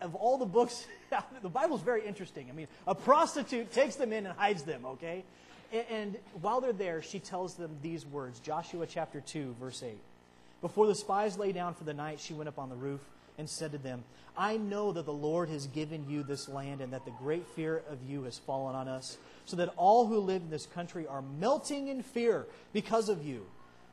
of 0.00 0.14
all 0.14 0.36
the 0.36 0.46
books, 0.46 0.86
the 1.42 1.48
Bible's 1.48 1.82
very 1.82 2.04
interesting. 2.06 2.48
I 2.50 2.52
mean, 2.52 2.68
a 2.86 2.94
prostitute 2.94 3.72
takes 3.72 3.96
them 3.96 4.12
in 4.12 4.26
and 4.26 4.36
hides 4.36 4.62
them, 4.62 4.84
okay? 4.86 5.24
And, 5.72 5.84
and 5.90 6.16
while 6.40 6.60
they're 6.60 6.72
there, 6.72 7.02
she 7.02 7.20
tells 7.20 7.54
them 7.54 7.76
these 7.82 8.04
words 8.04 8.40
Joshua 8.40 8.86
chapter 8.86 9.20
2, 9.20 9.56
verse 9.60 9.82
8. 9.82 9.96
Before 10.60 10.86
the 10.86 10.94
spies 10.94 11.38
lay 11.38 11.52
down 11.52 11.74
for 11.74 11.84
the 11.84 11.94
night, 11.94 12.20
she 12.20 12.34
went 12.34 12.48
up 12.48 12.58
on 12.58 12.68
the 12.68 12.76
roof 12.76 13.00
and 13.38 13.48
said 13.48 13.72
to 13.72 13.78
them, 13.78 14.04
I 14.36 14.58
know 14.58 14.92
that 14.92 15.06
the 15.06 15.12
Lord 15.12 15.48
has 15.48 15.66
given 15.66 16.08
you 16.08 16.22
this 16.22 16.48
land 16.48 16.80
and 16.80 16.92
that 16.92 17.04
the 17.04 17.10
great 17.12 17.46
fear 17.46 17.82
of 17.88 17.98
you 18.08 18.24
has 18.24 18.38
fallen 18.38 18.76
on 18.76 18.86
us, 18.86 19.18
so 19.46 19.56
that 19.56 19.72
all 19.76 20.06
who 20.06 20.18
live 20.18 20.42
in 20.42 20.50
this 20.50 20.66
country 20.66 21.06
are 21.06 21.22
melting 21.22 21.88
in 21.88 22.02
fear 22.02 22.46
because 22.72 23.08
of 23.08 23.24
you. 23.24 23.46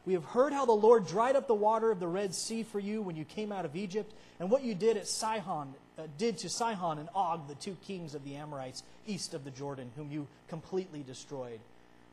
We 0.06 0.14
have 0.14 0.26
heard 0.26 0.54
how 0.54 0.66
the 0.66 0.72
Lord 0.72 1.06
dried 1.08 1.36
up 1.36 1.48
the 1.48 1.54
water 1.54 1.92
of 1.92 2.00
the 2.00 2.08
Red 2.08 2.34
Sea 2.34 2.64
for 2.64 2.80
you 2.80 3.02
when 3.02 3.18
you 3.18 3.26
came 3.26 3.52
out 3.52 3.66
of 3.66 3.76
Egypt, 3.76 4.14
and 4.40 4.50
what 4.50 4.64
you 4.64 4.74
did 4.74 4.96
at 4.96 5.08
Sihon, 5.08 5.74
uh, 5.98 6.04
did 6.18 6.38
to 6.40 6.50
Sihon 6.50 7.00
and 7.00 7.10
Og, 7.14 7.48
the 7.48 7.56
two 7.56 7.76
kings 7.86 8.16
of 8.16 8.24
the 8.24 8.36
Amorites 8.36 8.84
east 9.06 9.34
of 9.34 9.44
the 9.44 9.52
Jordan, 9.52 9.92
whom 9.96 10.12
you 10.12 10.28
completely 10.48 11.04
destroyed. 11.04 11.60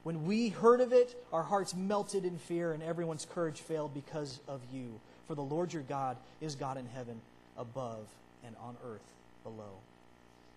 When 0.05 0.27
we 0.27 0.51
heard 0.51 0.81
of 0.81 0.93
it, 0.93 1.17
our 1.33 1.43
hearts 1.43 1.75
melted 1.75 2.25
in 2.25 2.39
fear, 2.39 2.73
and 2.73 2.83
everyone's 2.83 3.27
courage 3.27 3.61
failed 3.61 3.93
because 3.95 4.39
of 4.47 4.61
you. 4.73 5.01
For 5.27 5.35
the 5.35 5.43
Lord 5.43 5.73
your 5.73 5.83
God 5.83 6.17
is 6.41 6.55
God 6.55 6.77
in 6.77 6.87
heaven 6.87 7.21
above 7.57 8.07
and 8.47 8.55
on 8.63 8.77
earth 8.87 9.01
below. 9.43 9.73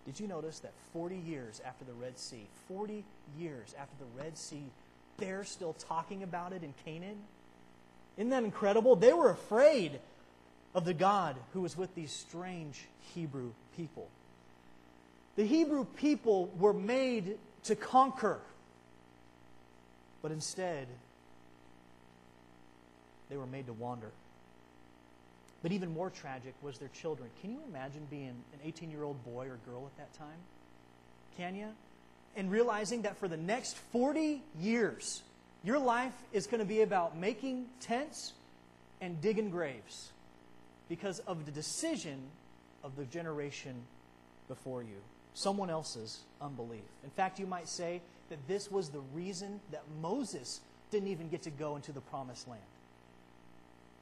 Did 0.04 0.20
you 0.20 0.28
notice 0.28 0.58
that 0.60 0.72
40 0.92 1.16
years 1.16 1.60
after 1.66 1.84
the 1.84 1.92
Red 1.94 2.18
Sea, 2.18 2.46
40 2.68 3.04
years 3.38 3.74
after 3.78 3.94
the 3.98 4.22
Red 4.22 4.36
Sea, 4.38 4.64
they're 5.16 5.44
still 5.44 5.72
talking 5.74 6.22
about 6.22 6.52
it 6.52 6.62
in 6.62 6.74
Canaan? 6.84 7.18
Isn't 8.16 8.30
that 8.30 8.44
incredible? 8.44 8.96
They 8.96 9.12
were 9.12 9.30
afraid 9.30 9.98
of 10.74 10.84
the 10.84 10.94
God 10.94 11.36
who 11.52 11.62
was 11.62 11.76
with 11.76 11.94
these 11.94 12.12
strange 12.12 12.86
Hebrew 13.14 13.52
people. 13.76 14.08
The 15.36 15.44
Hebrew 15.44 15.84
people 15.96 16.50
were 16.58 16.72
made 16.72 17.38
to 17.64 17.76
conquer, 17.76 18.40
but 20.22 20.32
instead, 20.32 20.86
they 23.28 23.36
were 23.36 23.46
made 23.46 23.66
to 23.66 23.72
wander. 23.72 24.10
But 25.62 25.72
even 25.72 25.92
more 25.92 26.10
tragic 26.10 26.54
was 26.62 26.78
their 26.78 26.88
children. 26.88 27.28
Can 27.40 27.50
you 27.50 27.58
imagine 27.68 28.06
being 28.10 28.28
an 28.28 28.60
18 28.64 28.90
year 28.90 29.02
old 29.02 29.22
boy 29.24 29.46
or 29.46 29.58
girl 29.68 29.86
at 29.86 29.96
that 29.96 30.12
time? 30.14 30.38
Can 31.36 31.54
you? 31.54 31.68
And 32.36 32.50
realizing 32.50 33.02
that 33.02 33.16
for 33.18 33.26
the 33.26 33.36
next 33.36 33.76
40 33.92 34.42
years, 34.60 35.22
your 35.64 35.78
life 35.78 36.14
is 36.32 36.46
going 36.46 36.60
to 36.60 36.66
be 36.66 36.82
about 36.82 37.16
making 37.16 37.66
tents 37.80 38.32
and 39.00 39.20
digging 39.20 39.50
graves 39.50 40.10
because 40.88 41.18
of 41.20 41.44
the 41.46 41.52
decision 41.52 42.18
of 42.84 42.96
the 42.96 43.04
generation 43.04 43.74
before 44.46 44.82
you, 44.82 44.96
someone 45.38 45.70
else's 45.70 46.18
unbelief. 46.40 46.82
In 47.04 47.10
fact, 47.10 47.38
you 47.38 47.46
might 47.46 47.68
say 47.68 48.00
that 48.28 48.38
this 48.48 48.70
was 48.70 48.88
the 48.88 49.00
reason 49.14 49.60
that 49.70 49.82
Moses 50.02 50.60
didn't 50.90 51.08
even 51.08 51.28
get 51.28 51.42
to 51.42 51.50
go 51.50 51.76
into 51.76 51.92
the 51.92 52.00
promised 52.00 52.48
land. 52.48 52.60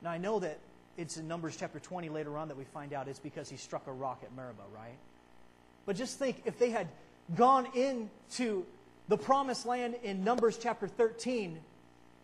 Now, 0.03 0.11
I 0.11 0.18
know 0.18 0.38
that 0.40 0.59
it's 0.96 1.18
in 1.18 1.29
Numbers 1.29 1.57
chapter 1.57 1.79
20 1.79 2.09
later 2.09 2.38
on 2.38 2.49
that 2.49 2.57
we 2.57 2.64
find 2.64 2.94
out 2.94 3.07
it's 3.07 3.18
because 3.18 3.51
he 3.51 3.57
struck 3.57 3.87
a 3.87 3.92
rock 3.92 4.22
at 4.22 4.35
Meribah, 4.35 4.62
right? 4.75 4.96
But 5.85 5.96
just 5.96 6.18
think 6.18 6.42
if 6.46 6.59
they 6.59 6.70
had 6.70 6.88
gone 7.35 7.68
into 7.75 8.64
the 9.09 9.18
promised 9.18 9.66
land 9.66 9.96
in 10.03 10.25
Numbers 10.25 10.59
chapter 10.59 10.88
13, 10.88 11.59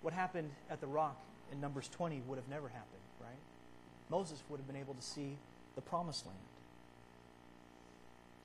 what 0.00 0.14
happened 0.14 0.50
at 0.70 0.80
the 0.80 0.86
rock 0.86 1.16
in 1.52 1.60
Numbers 1.60 1.88
20 1.88 2.22
would 2.26 2.36
have 2.36 2.48
never 2.48 2.68
happened, 2.68 3.02
right? 3.20 3.30
Moses 4.08 4.42
would 4.48 4.56
have 4.56 4.66
been 4.66 4.76
able 4.76 4.94
to 4.94 5.02
see 5.02 5.36
the 5.74 5.82
promised 5.82 6.24
land. 6.24 6.38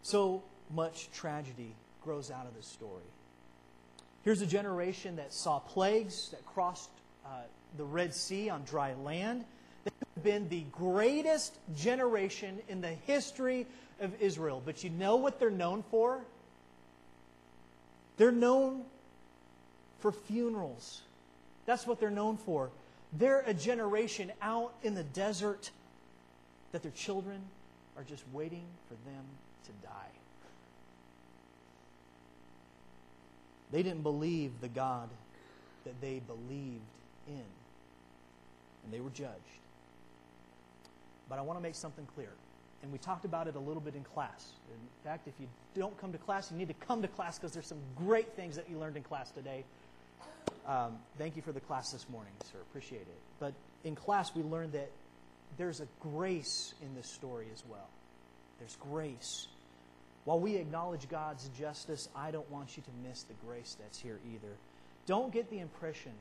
So 0.02 0.44
much 0.74 1.10
tragedy 1.12 1.74
grows 2.04 2.32
out 2.32 2.46
of 2.46 2.56
this 2.56 2.68
story. 2.68 3.04
Here's 4.24 4.42
a 4.42 4.48
generation 4.48 5.16
that 5.18 5.34
saw 5.34 5.60
plagues, 5.60 6.30
that 6.30 6.46
crossed 6.46 6.90
uh, 7.26 7.30
the 7.78 7.86
Red 7.86 8.14
Sea 8.14 8.50
on 8.50 8.64
dry 8.64 8.94
land 8.94 9.46
That 9.88 9.98
could 10.00 10.08
have 10.16 10.24
been 10.24 10.50
the 10.50 10.66
greatest 10.72 11.54
generation 11.76 12.60
in 12.68 12.82
the 12.82 12.90
history 13.06 13.66
of 14.02 14.22
Israel. 14.22 14.62
But 14.66 14.84
you 14.84 14.90
know 14.90 15.16
what 15.16 15.40
they're 15.40 15.50
known 15.50 15.82
for? 15.90 16.20
They're 18.18 18.34
known 18.34 18.84
for 20.00 20.12
funerals. 20.12 21.04
That's 21.66 21.88
what 21.88 22.02
they're 22.02 22.10
known 22.10 22.36
for. 22.36 22.70
They're 23.14 23.44
a 23.48 23.54
generation 23.54 24.34
out 24.42 24.74
in 24.84 24.94
the 24.94 25.04
desert 25.04 25.72
that 26.74 26.84
their 26.84 26.92
children 26.92 27.40
are 27.96 28.04
just 28.04 28.24
waiting 28.34 28.66
for 28.90 28.96
them 29.10 29.24
to 29.66 29.72
die. 29.88 30.12
They 33.72 33.84
didn't 33.84 34.04
believe 34.04 34.52
the 34.62 34.68
God 34.68 35.10
that 35.84 36.00
they 36.02 36.20
believed 36.20 36.82
in, 37.28 37.44
and 38.84 38.94
they 38.94 39.00
were 39.00 39.10
judged. 39.10 39.34
But 41.30 41.40
I 41.40 41.42
want 41.42 41.60
to 41.60 41.64
make 41.64 41.76
something 41.76 42.06
clear. 42.16 42.30
And 42.84 42.92
we 42.92 42.98
talked 43.00 43.26
about 43.26 43.48
it 43.48 43.56
a 43.56 43.60
little 43.60 43.82
bit 43.82 43.96
in 43.96 44.04
class. 44.04 44.52
In 44.70 45.10
fact, 45.10 45.28
if 45.28 45.34
you 45.40 45.48
don't 45.76 45.98
come 46.00 46.12
to 46.12 46.18
class, 46.18 46.52
you 46.52 46.58
need 46.58 46.68
to 46.68 46.86
come 46.86 47.02
to 47.02 47.08
class 47.08 47.38
because 47.38 47.52
there's 47.52 47.68
some 47.68 47.82
great 47.96 48.34
things 48.34 48.56
that 48.56 48.70
you 48.70 48.78
learned 48.78 48.98
in 48.98 49.04
class 49.04 49.32
today. 49.32 49.64
Um, 50.68 50.98
thank 51.18 51.36
you 51.36 51.42
for 51.42 51.52
the 51.52 51.60
class 51.60 51.92
this 51.92 52.08
morning, 52.10 52.34
sir. 52.52 52.60
Appreciate 52.70 53.02
it. 53.02 53.20
But 53.40 53.54
in 53.84 53.96
class, 53.96 54.36
we 54.36 54.44
learned 54.44 54.74
that 54.74 54.92
there's 55.58 55.80
a 55.80 55.88
grace 56.02 56.74
in 56.82 56.94
this 56.96 57.10
story 57.10 57.48
as 57.54 57.64
well. 57.68 57.90
There's 58.60 58.76
grace. 58.76 59.48
While 60.28 60.42
we 60.42 60.58
acknowledge 60.58 61.08
God's 61.08 61.50
justice, 61.58 62.10
I 62.14 62.32
don't 62.32 62.52
want 62.52 62.76
you 62.76 62.84
to 62.84 63.08
miss 63.08 63.24
the 63.24 63.34
grace 63.46 63.78
that's 63.80 63.98
here 63.98 64.20
either. 64.30 64.58
Don't 65.06 65.32
get 65.32 65.50
the 65.50 65.60
impression 65.60 66.12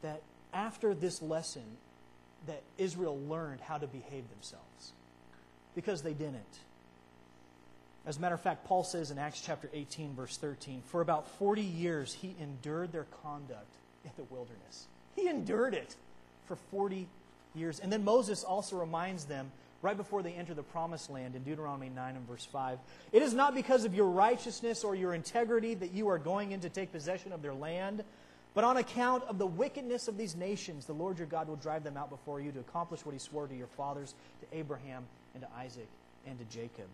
that 0.00 0.22
after 0.54 0.94
this 0.94 1.20
lesson, 1.20 1.76
that 2.46 2.62
Israel 2.78 3.20
learned 3.28 3.60
how 3.60 3.76
to 3.76 3.86
behave 3.86 4.24
themselves 4.30 4.92
because 5.74 6.00
they 6.00 6.14
didn't. 6.14 6.60
As 8.06 8.16
a 8.16 8.20
matter 8.20 8.34
of 8.34 8.40
fact, 8.40 8.64
Paul 8.64 8.84
says 8.84 9.10
in 9.10 9.18
Acts 9.18 9.42
chapter 9.44 9.68
18, 9.74 10.14
verse 10.14 10.38
13, 10.38 10.82
for 10.86 11.02
about 11.02 11.28
40 11.32 11.60
years 11.60 12.14
he 12.14 12.34
endured 12.40 12.90
their 12.90 13.06
conduct 13.22 13.74
in 14.02 14.12
the 14.16 14.24
wilderness. 14.34 14.86
He 15.14 15.28
endured 15.28 15.74
it 15.74 15.94
for 16.46 16.56
40 16.70 17.06
years. 17.54 17.80
And 17.80 17.92
then 17.92 18.02
Moses 18.02 18.44
also 18.44 18.76
reminds 18.76 19.26
them 19.26 19.52
right 19.82 19.96
before 19.96 20.22
they 20.22 20.32
enter 20.32 20.54
the 20.54 20.62
promised 20.62 21.10
land 21.10 21.34
in 21.34 21.42
Deuteronomy 21.42 21.90
9 21.90 22.16
and 22.16 22.26
verse 22.26 22.44
5 22.44 22.78
it 23.12 23.22
is 23.22 23.34
not 23.34 23.54
because 23.54 23.84
of 23.84 23.94
your 23.94 24.08
righteousness 24.08 24.84
or 24.84 24.94
your 24.94 25.12
integrity 25.12 25.74
that 25.74 25.92
you 25.92 26.08
are 26.08 26.18
going 26.18 26.52
in 26.52 26.60
to 26.60 26.68
take 26.68 26.92
possession 26.92 27.32
of 27.32 27.42
their 27.42 27.54
land 27.54 28.02
but 28.54 28.64
on 28.64 28.76
account 28.76 29.24
of 29.24 29.38
the 29.38 29.46
wickedness 29.46 30.08
of 30.08 30.18
these 30.18 30.36
nations, 30.36 30.84
the 30.84 30.92
Lord 30.92 31.18
your 31.18 31.26
God 31.26 31.48
will 31.48 31.56
drive 31.56 31.84
them 31.84 31.96
out 31.96 32.10
before 32.10 32.40
you 32.40 32.52
to 32.52 32.60
accomplish 32.60 33.04
what 33.04 33.12
he 33.12 33.18
swore 33.18 33.46
to 33.46 33.56
your 33.56 33.66
fathers, 33.66 34.14
to 34.40 34.58
Abraham 34.58 35.04
and 35.34 35.42
to 35.42 35.48
Isaac 35.56 35.88
and 36.26 36.38
to 36.38 36.44
Jacob. 36.44 36.86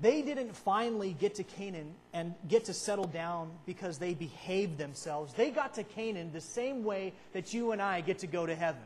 They 0.00 0.22
didn't 0.22 0.56
finally 0.56 1.14
get 1.18 1.34
to 1.34 1.42
Canaan 1.42 1.92
and 2.14 2.34
get 2.48 2.66
to 2.66 2.72
settle 2.72 3.06
down 3.06 3.50
because 3.66 3.98
they 3.98 4.14
behaved 4.14 4.78
themselves. 4.78 5.34
They 5.34 5.50
got 5.50 5.74
to 5.74 5.82
Canaan 5.82 6.30
the 6.32 6.40
same 6.40 6.84
way 6.84 7.12
that 7.32 7.52
you 7.52 7.72
and 7.72 7.82
I 7.82 8.00
get 8.00 8.20
to 8.20 8.26
go 8.26 8.46
to 8.46 8.54
heaven. 8.54 8.80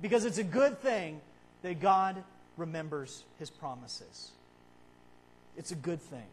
Because 0.00 0.24
it's 0.24 0.38
a 0.38 0.44
good 0.44 0.78
thing 0.80 1.20
that 1.64 1.80
God 1.80 2.22
remembers 2.58 3.24
his 3.38 3.48
promises. 3.48 4.30
It's 5.56 5.72
a 5.72 5.74
good 5.74 6.00
thing. 6.00 6.26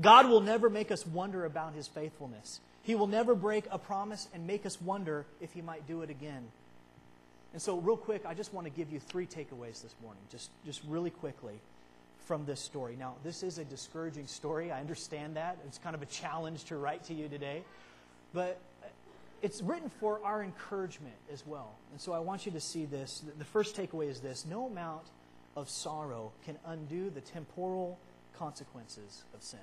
God 0.00 0.28
will 0.28 0.40
never 0.40 0.70
make 0.70 0.92
us 0.92 1.04
wonder 1.04 1.44
about 1.44 1.74
his 1.74 1.88
faithfulness. 1.88 2.60
He 2.84 2.94
will 2.94 3.08
never 3.08 3.34
break 3.34 3.64
a 3.70 3.78
promise 3.78 4.28
and 4.32 4.46
make 4.46 4.64
us 4.64 4.80
wonder 4.80 5.26
if 5.40 5.52
he 5.52 5.60
might 5.60 5.88
do 5.88 6.02
it 6.02 6.08
again. 6.08 6.44
And 7.52 7.60
so, 7.60 7.78
real 7.78 7.96
quick, 7.96 8.24
I 8.24 8.32
just 8.32 8.54
want 8.54 8.66
to 8.66 8.70
give 8.70 8.92
you 8.92 9.00
three 9.00 9.26
takeaways 9.26 9.82
this 9.82 9.94
morning, 10.00 10.22
just, 10.30 10.50
just 10.64 10.80
really 10.86 11.10
quickly 11.10 11.54
from 12.20 12.46
this 12.46 12.60
story. 12.60 12.94
Now, 12.96 13.16
this 13.24 13.42
is 13.42 13.58
a 13.58 13.64
discouraging 13.64 14.28
story. 14.28 14.70
I 14.70 14.80
understand 14.80 15.34
that. 15.34 15.58
It's 15.66 15.78
kind 15.78 15.96
of 15.96 16.02
a 16.02 16.06
challenge 16.06 16.64
to 16.66 16.76
write 16.76 17.04
to 17.04 17.14
you 17.14 17.28
today. 17.28 17.64
But 18.32 18.58
it's 19.42 19.60
written 19.60 19.90
for 20.00 20.20
our 20.24 20.42
encouragement 20.42 21.16
as 21.32 21.44
well. 21.46 21.74
And 21.90 22.00
so 22.00 22.12
I 22.12 22.20
want 22.20 22.46
you 22.46 22.52
to 22.52 22.60
see 22.60 22.84
this. 22.84 23.24
The 23.38 23.44
first 23.44 23.76
takeaway 23.76 24.08
is 24.08 24.20
this 24.20 24.46
no 24.46 24.66
amount 24.66 25.02
of 25.56 25.68
sorrow 25.68 26.32
can 26.44 26.56
undo 26.64 27.10
the 27.10 27.20
temporal 27.20 27.98
consequences 28.38 29.24
of 29.34 29.42
sin. 29.42 29.58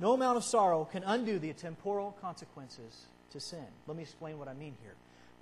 No 0.00 0.14
amount 0.14 0.36
of 0.36 0.44
sorrow 0.44 0.84
can 0.90 1.04
undo 1.04 1.38
the 1.38 1.52
temporal 1.52 2.16
consequences 2.20 3.06
to 3.30 3.40
sin. 3.40 3.66
Let 3.86 3.96
me 3.96 4.02
explain 4.02 4.38
what 4.38 4.48
I 4.48 4.54
mean 4.54 4.74
here. 4.82 4.94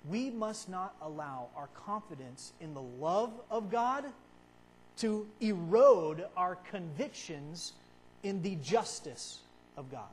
We 0.07 0.29
must 0.29 0.69
not 0.69 0.95
allow 1.01 1.47
our 1.55 1.67
confidence 1.85 2.51
in 2.59 2.73
the 2.73 2.81
love 2.81 3.31
of 3.49 3.71
God 3.71 4.05
to 4.97 5.25
erode 5.39 6.25
our 6.35 6.55
convictions 6.55 7.73
in 8.21 8.41
the 8.41 8.55
justice 8.55 9.39
of 9.77 9.89
God. 9.89 10.09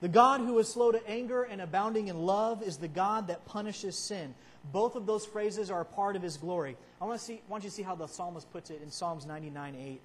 The 0.00 0.08
God 0.08 0.40
who 0.40 0.58
is 0.58 0.68
slow 0.68 0.92
to 0.92 1.08
anger 1.08 1.42
and 1.42 1.60
abounding 1.60 2.06
in 2.06 2.18
love 2.18 2.62
is 2.62 2.76
the 2.76 2.88
God 2.88 3.28
that 3.28 3.44
punishes 3.46 3.96
sin. 3.98 4.34
Both 4.72 4.94
of 4.94 5.06
those 5.06 5.26
phrases 5.26 5.70
are 5.70 5.80
a 5.80 5.84
part 5.84 6.14
of 6.14 6.22
his 6.22 6.36
glory. 6.36 6.76
I 7.00 7.04
want, 7.04 7.18
to 7.18 7.24
see, 7.24 7.40
want 7.48 7.64
you 7.64 7.70
to 7.70 7.74
see 7.74 7.82
how 7.82 7.96
the 7.96 8.06
psalmist 8.06 8.50
puts 8.52 8.70
it 8.70 8.80
in 8.82 8.90
Psalms 8.90 9.26
99 9.26 9.74
8. 9.74 10.00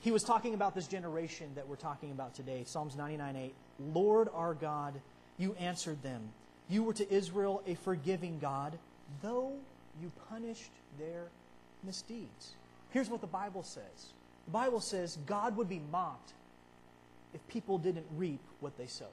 He 0.00 0.10
was 0.10 0.22
talking 0.22 0.54
about 0.54 0.74
this 0.74 0.86
generation 0.86 1.50
that 1.54 1.66
we're 1.66 1.76
talking 1.76 2.12
about 2.12 2.34
today. 2.34 2.62
Psalms 2.66 2.96
99 2.96 3.36
8. 3.36 3.54
Lord 3.92 4.28
our 4.34 4.54
God, 4.54 4.94
you 5.38 5.56
answered 5.58 6.02
them. 6.02 6.20
You 6.68 6.84
were 6.84 6.94
to 6.94 7.12
Israel 7.12 7.62
a 7.66 7.74
forgiving 7.74 8.38
God, 8.38 8.78
though 9.22 9.52
you 10.00 10.12
punished 10.28 10.70
their 10.98 11.26
misdeeds. 11.84 12.52
Here's 12.90 13.10
what 13.10 13.20
the 13.20 13.26
Bible 13.26 13.62
says 13.62 14.12
the 14.46 14.52
Bible 14.52 14.80
says 14.80 15.18
God 15.26 15.56
would 15.56 15.68
be 15.68 15.80
mocked 15.90 16.32
if 17.34 17.46
people 17.48 17.78
didn't 17.78 18.06
reap 18.16 18.40
what 18.60 18.76
they 18.78 18.86
sowed. 18.86 19.08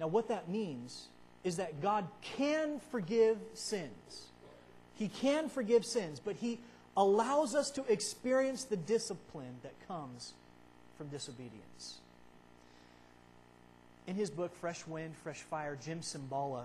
Now, 0.00 0.08
what 0.08 0.28
that 0.28 0.48
means 0.48 1.08
is 1.44 1.56
that 1.56 1.80
God 1.80 2.08
can 2.22 2.80
forgive 2.90 3.38
sins. 3.54 4.28
He 4.94 5.08
can 5.08 5.48
forgive 5.48 5.84
sins, 5.84 6.20
but 6.22 6.36
He 6.36 6.58
allows 6.96 7.54
us 7.54 7.70
to 7.72 7.84
experience 7.84 8.64
the 8.64 8.76
discipline 8.76 9.56
that 9.62 9.74
comes 9.86 10.32
from 10.96 11.08
disobedience. 11.08 11.98
In 14.06 14.16
his 14.16 14.28
book, 14.28 14.54
Fresh 14.56 14.86
Wind, 14.86 15.14
Fresh 15.16 15.42
Fire, 15.42 15.78
Jim 15.82 16.00
Cymbala, 16.00 16.64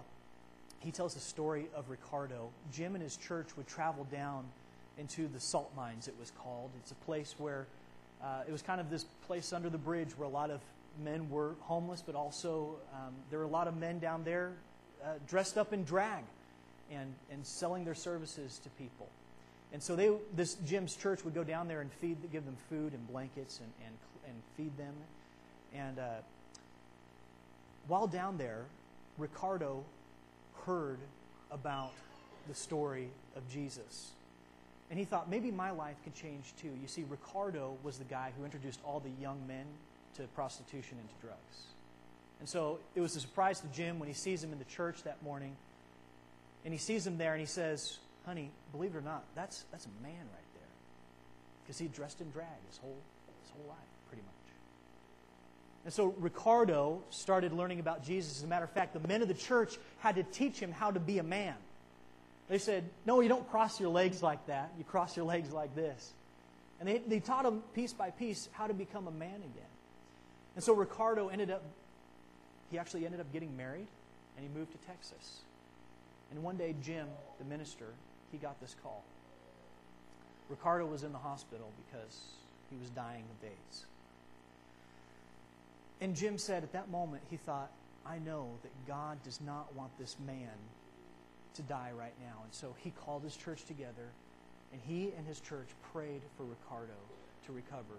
he 0.79 0.91
tells 0.91 1.15
a 1.15 1.19
story 1.19 1.67
of 1.75 1.89
Ricardo. 1.89 2.49
Jim 2.71 2.95
and 2.95 3.03
his 3.03 3.17
church 3.17 3.55
would 3.55 3.67
travel 3.67 4.05
down 4.11 4.45
into 4.97 5.27
the 5.27 5.39
salt 5.39 5.71
mines, 5.75 6.07
it 6.07 6.15
was 6.19 6.31
called. 6.31 6.71
It's 6.81 6.91
a 6.91 6.95
place 7.05 7.35
where 7.37 7.67
uh, 8.23 8.43
it 8.47 8.51
was 8.51 8.61
kind 8.61 8.81
of 8.81 8.89
this 8.89 9.05
place 9.27 9.53
under 9.53 9.69
the 9.69 9.77
bridge 9.77 10.17
where 10.17 10.27
a 10.27 10.31
lot 10.31 10.49
of 10.49 10.61
men 11.03 11.29
were 11.29 11.55
homeless, 11.61 12.03
but 12.05 12.15
also 12.15 12.75
um, 12.93 13.13
there 13.29 13.39
were 13.39 13.45
a 13.45 13.49
lot 13.49 13.67
of 13.67 13.77
men 13.77 13.99
down 13.99 14.23
there 14.23 14.53
uh, 15.03 15.13
dressed 15.27 15.57
up 15.57 15.73
in 15.73 15.83
drag 15.83 16.23
and, 16.91 17.13
and 17.31 17.45
selling 17.45 17.83
their 17.83 17.95
services 17.95 18.59
to 18.63 18.69
people. 18.71 19.07
And 19.73 19.81
so 19.81 19.95
they, 19.95 20.11
this 20.35 20.55
Jim's 20.65 20.95
church 20.95 21.25
would 21.25 21.33
go 21.33 21.43
down 21.43 21.67
there 21.67 21.81
and 21.81 21.91
feed, 21.91 22.17
give 22.31 22.45
them 22.45 22.57
food 22.69 22.93
and 22.93 23.07
blankets 23.07 23.59
and, 23.59 23.71
and, 23.85 23.95
and 24.27 24.35
feed 24.55 24.77
them. 24.77 24.93
And 25.73 25.99
uh, 25.99 26.21
while 27.87 28.07
down 28.07 28.37
there, 28.37 28.65
Ricardo 29.17 29.83
heard 30.65 30.99
about 31.51 31.91
the 32.47 32.55
story 32.55 33.09
of 33.35 33.47
Jesus. 33.49 34.11
And 34.89 34.99
he 34.99 35.05
thought, 35.05 35.29
maybe 35.29 35.51
my 35.51 35.71
life 35.71 35.95
could 36.03 36.15
change 36.15 36.53
too. 36.61 36.71
You 36.81 36.87
see, 36.87 37.03
Ricardo 37.09 37.75
was 37.83 37.97
the 37.97 38.03
guy 38.05 38.31
who 38.37 38.45
introduced 38.45 38.79
all 38.85 38.99
the 38.99 39.21
young 39.21 39.45
men 39.47 39.65
to 40.17 40.23
prostitution 40.35 40.97
and 40.99 41.07
to 41.09 41.15
drugs. 41.25 41.65
And 42.39 42.49
so 42.49 42.79
it 42.95 43.01
was 43.01 43.15
a 43.15 43.19
surprise 43.19 43.59
to 43.61 43.67
Jim 43.67 43.99
when 43.99 44.07
he 44.07 44.13
sees 44.13 44.43
him 44.43 44.51
in 44.51 44.59
the 44.59 44.65
church 44.65 45.03
that 45.03 45.21
morning. 45.23 45.55
And 46.63 46.73
he 46.73 46.79
sees 46.79 47.05
him 47.05 47.17
there 47.17 47.33
and 47.33 47.39
he 47.39 47.47
says, 47.47 47.97
Honey, 48.25 48.49
believe 48.71 48.95
it 48.95 48.97
or 48.97 49.01
not, 49.01 49.23
that's, 49.35 49.65
that's 49.71 49.85
a 49.85 50.03
man 50.03 50.17
right 50.17 50.53
there. 50.53 50.63
Because 51.63 51.77
he 51.77 51.87
dressed 51.87 52.21
in 52.21 52.29
drag 52.31 52.47
his 52.69 52.77
whole, 52.77 52.97
his 53.43 53.51
whole 53.51 53.67
life, 53.69 53.77
pretty 54.07 54.23
much. 54.23 54.33
And 55.85 55.93
so 55.93 56.15
Ricardo 56.19 57.03
started 57.11 57.53
learning 57.53 57.79
about 57.79 58.03
Jesus. 58.03 58.37
As 58.37 58.43
a 58.43 58.47
matter 58.47 58.65
of 58.65 58.71
fact, 58.71 58.93
the 58.93 59.07
men 59.07 59.21
of 59.21 59.27
the 59.27 59.35
church 59.35 59.77
had 59.99 60.15
to 60.15 60.23
teach 60.23 60.59
him 60.59 60.71
how 60.71 60.89
to 60.89 60.99
be 60.99 61.19
a 61.19 61.23
man. 61.23 61.53
They 62.47 62.57
said, 62.57 62.83
No, 63.05 63.21
you 63.21 63.29
don't 63.29 63.49
cross 63.49 63.79
your 63.79 63.89
legs 63.89 64.23
like 64.23 64.47
that. 64.47 64.71
You 64.77 64.83
cross 64.83 65.15
your 65.15 65.25
legs 65.25 65.51
like 65.51 65.75
this. 65.75 66.13
And 66.79 66.89
they, 66.89 66.97
they 66.97 67.19
taught 67.19 67.45
him 67.45 67.61
piece 67.73 67.93
by 67.93 68.09
piece 68.09 68.49
how 68.51 68.67
to 68.67 68.73
become 68.73 69.07
a 69.07 69.11
man 69.11 69.35
again. 69.35 69.71
And 70.55 70.63
so 70.63 70.73
Ricardo 70.73 71.27
ended 71.27 71.51
up, 71.51 71.63
he 72.71 72.79
actually 72.79 73.05
ended 73.05 73.19
up 73.19 73.31
getting 73.33 73.55
married 73.55 73.87
and 74.37 74.47
he 74.47 74.57
moved 74.57 74.71
to 74.71 74.77
Texas. 74.87 75.41
And 76.31 76.41
one 76.43 76.57
day, 76.57 76.75
Jim, 76.81 77.07
the 77.39 77.45
minister, 77.45 77.87
he 78.31 78.37
got 78.37 78.59
this 78.59 78.75
call. 78.81 79.03
Ricardo 80.49 80.85
was 80.85 81.03
in 81.03 81.11
the 81.11 81.19
hospital 81.19 81.71
because 81.85 82.19
he 82.69 82.77
was 82.77 82.89
dying 82.89 83.23
of 83.23 83.49
AIDS. 83.49 83.85
And 86.01 86.15
Jim 86.15 86.37
said 86.37 86.63
at 86.63 86.73
that 86.73 86.89
moment, 86.89 87.23
he 87.29 87.37
thought, 87.37 87.71
I 88.05 88.19
know 88.19 88.49
that 88.61 88.71
God 88.87 89.17
does 89.23 89.41
not 89.41 89.73
want 89.75 89.97
this 89.97 90.17
man 90.25 90.51
to 91.55 91.61
die 91.63 91.91
right 91.97 92.13
now. 92.21 92.43
And 92.43 92.53
so 92.53 92.75
he 92.83 92.91
called 92.91 93.23
his 93.23 93.35
church 93.35 93.63
together, 93.65 94.11
and 94.71 94.81
he 94.85 95.11
and 95.17 95.25
his 95.25 95.39
church 95.39 95.69
prayed 95.93 96.21
for 96.37 96.43
Ricardo 96.43 96.93
to 97.45 97.53
recover. 97.53 97.95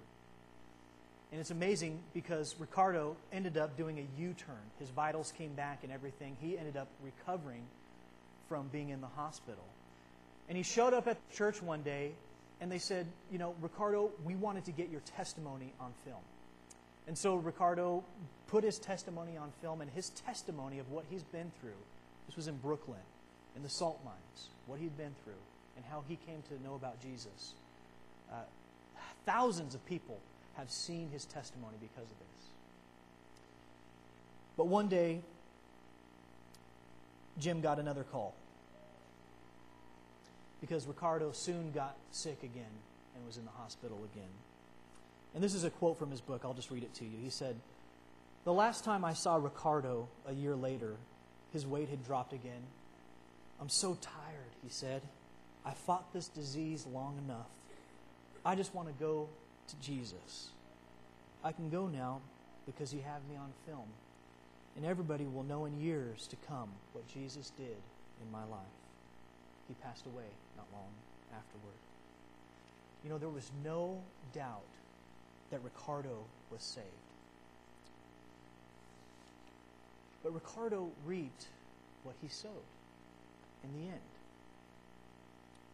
And 1.33 1.41
it's 1.41 1.51
amazing 1.51 1.99
because 2.15 2.55
Ricardo 2.59 3.17
ended 3.33 3.57
up 3.57 3.77
doing 3.77 3.99
a 3.99 4.21
U 4.21 4.35
turn. 4.35 4.57
His 4.79 4.91
vitals 4.91 5.33
came 5.37 5.55
back 5.55 5.81
and 5.83 5.93
everything. 5.93 6.37
He 6.41 6.57
ended 6.57 6.77
up 6.77 6.89
recovering 7.03 7.63
from 8.49 8.69
being 8.69 8.91
in 8.91 9.01
the 9.01 9.09
hospital. 9.09 9.65
And 10.49 10.57
he 10.57 10.63
showed 10.63 10.95
up 10.95 11.09
at 11.09 11.19
church 11.33 11.61
one 11.61 11.83
day, 11.83 12.13
and 12.61 12.71
they 12.71 12.79
said, 12.79 13.07
You 13.33 13.39
know, 13.39 13.55
Ricardo, 13.61 14.11
we 14.25 14.37
wanted 14.37 14.65
to 14.67 14.73
get 14.73 14.89
your 14.91 15.01
testimony 15.01 15.73
on 15.81 15.93
film. 16.05 16.23
And 17.09 17.19
so 17.19 17.35
Ricardo 17.35 18.05
put 18.47 18.63
his 18.63 18.79
testimony 18.79 19.37
on 19.37 19.51
film, 19.61 19.81
and 19.81 19.91
his 19.91 20.11
testimony 20.11 20.79
of 20.79 20.91
what 20.91 21.05
he's 21.11 21.25
been 21.25 21.51
through. 21.61 21.79
This 22.29 22.37
was 22.37 22.49
in 22.49 22.57
Brooklyn 22.57 23.01
in 23.57 23.63
the 23.63 23.69
salt 23.69 24.01
mines, 24.05 24.49
what 24.67 24.79
he'd 24.79 24.97
been 24.97 25.15
through, 25.25 25.33
and 25.77 25.85
how 25.91 26.05
he 26.07 26.17
came 26.27 26.43
to 26.49 26.63
know 26.63 26.75
about 26.75 27.01
Jesus. 27.01 27.55
Uh, 28.31 28.37
thousands 29.25 29.75
of 29.75 29.85
people 29.87 30.19
have 30.57 30.71
seen 30.71 31.11
his 31.11 31.25
testimony 31.25 31.77
because 31.81 32.11
of 32.11 32.19
this. 32.19 32.49
But 34.57 34.69
one 34.69 34.89
day, 34.89 35.21
Jim 37.39 37.61
got 37.61 37.79
another 37.79 38.05
call 38.05 38.35
because 40.61 40.87
Ricardo 40.87 41.33
soon 41.33 41.71
got 41.73 41.97
sick 42.11 42.43
again 42.43 42.65
and 43.15 43.27
was 43.27 43.37
in 43.37 43.45
the 43.45 43.51
hospital 43.51 43.99
again. 44.13 44.31
And 45.35 45.45
this 45.45 45.55
is 45.55 45.65
a 45.65 45.71
quote 45.71 45.99
from 45.99 46.11
his 46.11 46.23
book. 46.23 46.43
I'll 46.45 46.55
just 46.55 46.71
read 46.71 46.83
it 46.83 46.95
to 46.95 47.05
you. 47.05 47.19
He 47.23 47.29
said, 47.29 47.57
The 48.45 48.53
last 48.53 48.85
time 48.85 49.05
I 49.05 49.13
saw 49.13 49.37
Ricardo 49.37 50.09
a 50.27 50.33
year 50.33 50.57
later, 50.57 50.97
his 51.53 51.67
weight 51.67 51.91
had 51.91 52.05
dropped 52.05 52.33
again 52.33 52.63
I'm 53.61 53.69
so 53.69 53.97
tired, 54.01 54.53
he 54.63 54.69
said. 54.69 55.03
I 55.65 55.73
fought 55.73 56.13
this 56.13 56.29
disease 56.29 56.87
long 56.87 57.19
enough. 57.19 57.49
I 58.45 58.55
just 58.55 58.75
want 58.75 58.89
to 58.89 58.95
go 58.95 59.29
to 59.69 59.77
Jesus. 59.77 60.49
I 61.45 61.53
can 61.53 61.71
go 61.71 61.87
now 61.87 62.21
because 62.67 62.93
you 62.93 63.01
have 63.03 63.23
me 63.29 63.37
on 63.37 63.53
film. 63.67 63.89
And 64.77 64.85
everybody 64.85 65.25
will 65.25 65.45
know 65.45 65.65
in 65.65 65.81
years 65.81 66.27
to 66.29 66.37
come 66.49 66.69
what 66.93 67.07
Jesus 67.09 67.51
did 67.57 67.77
in 68.23 68.31
my 68.31 68.45
life. 68.45 68.61
He 69.69 69.75
passed 69.83 70.07
away 70.07 70.25
not 70.57 70.67
long 70.73 70.91
afterward. 71.35 71.75
You 73.03 73.11
know, 73.11 73.19
there 73.19 73.29
was 73.29 73.51
no 73.65 74.03
doubt 74.35 74.63
that 75.51 75.63
Ricardo 75.63 76.19
was 76.51 76.63
saved. 76.63 76.87
But 80.23 80.35
Ricardo 80.35 80.91
reaped 81.05 81.47
what 82.03 82.17
he 82.21 82.29
sowed 82.29 82.51
in 83.63 83.81
the 83.81 83.89
end. 83.89 84.01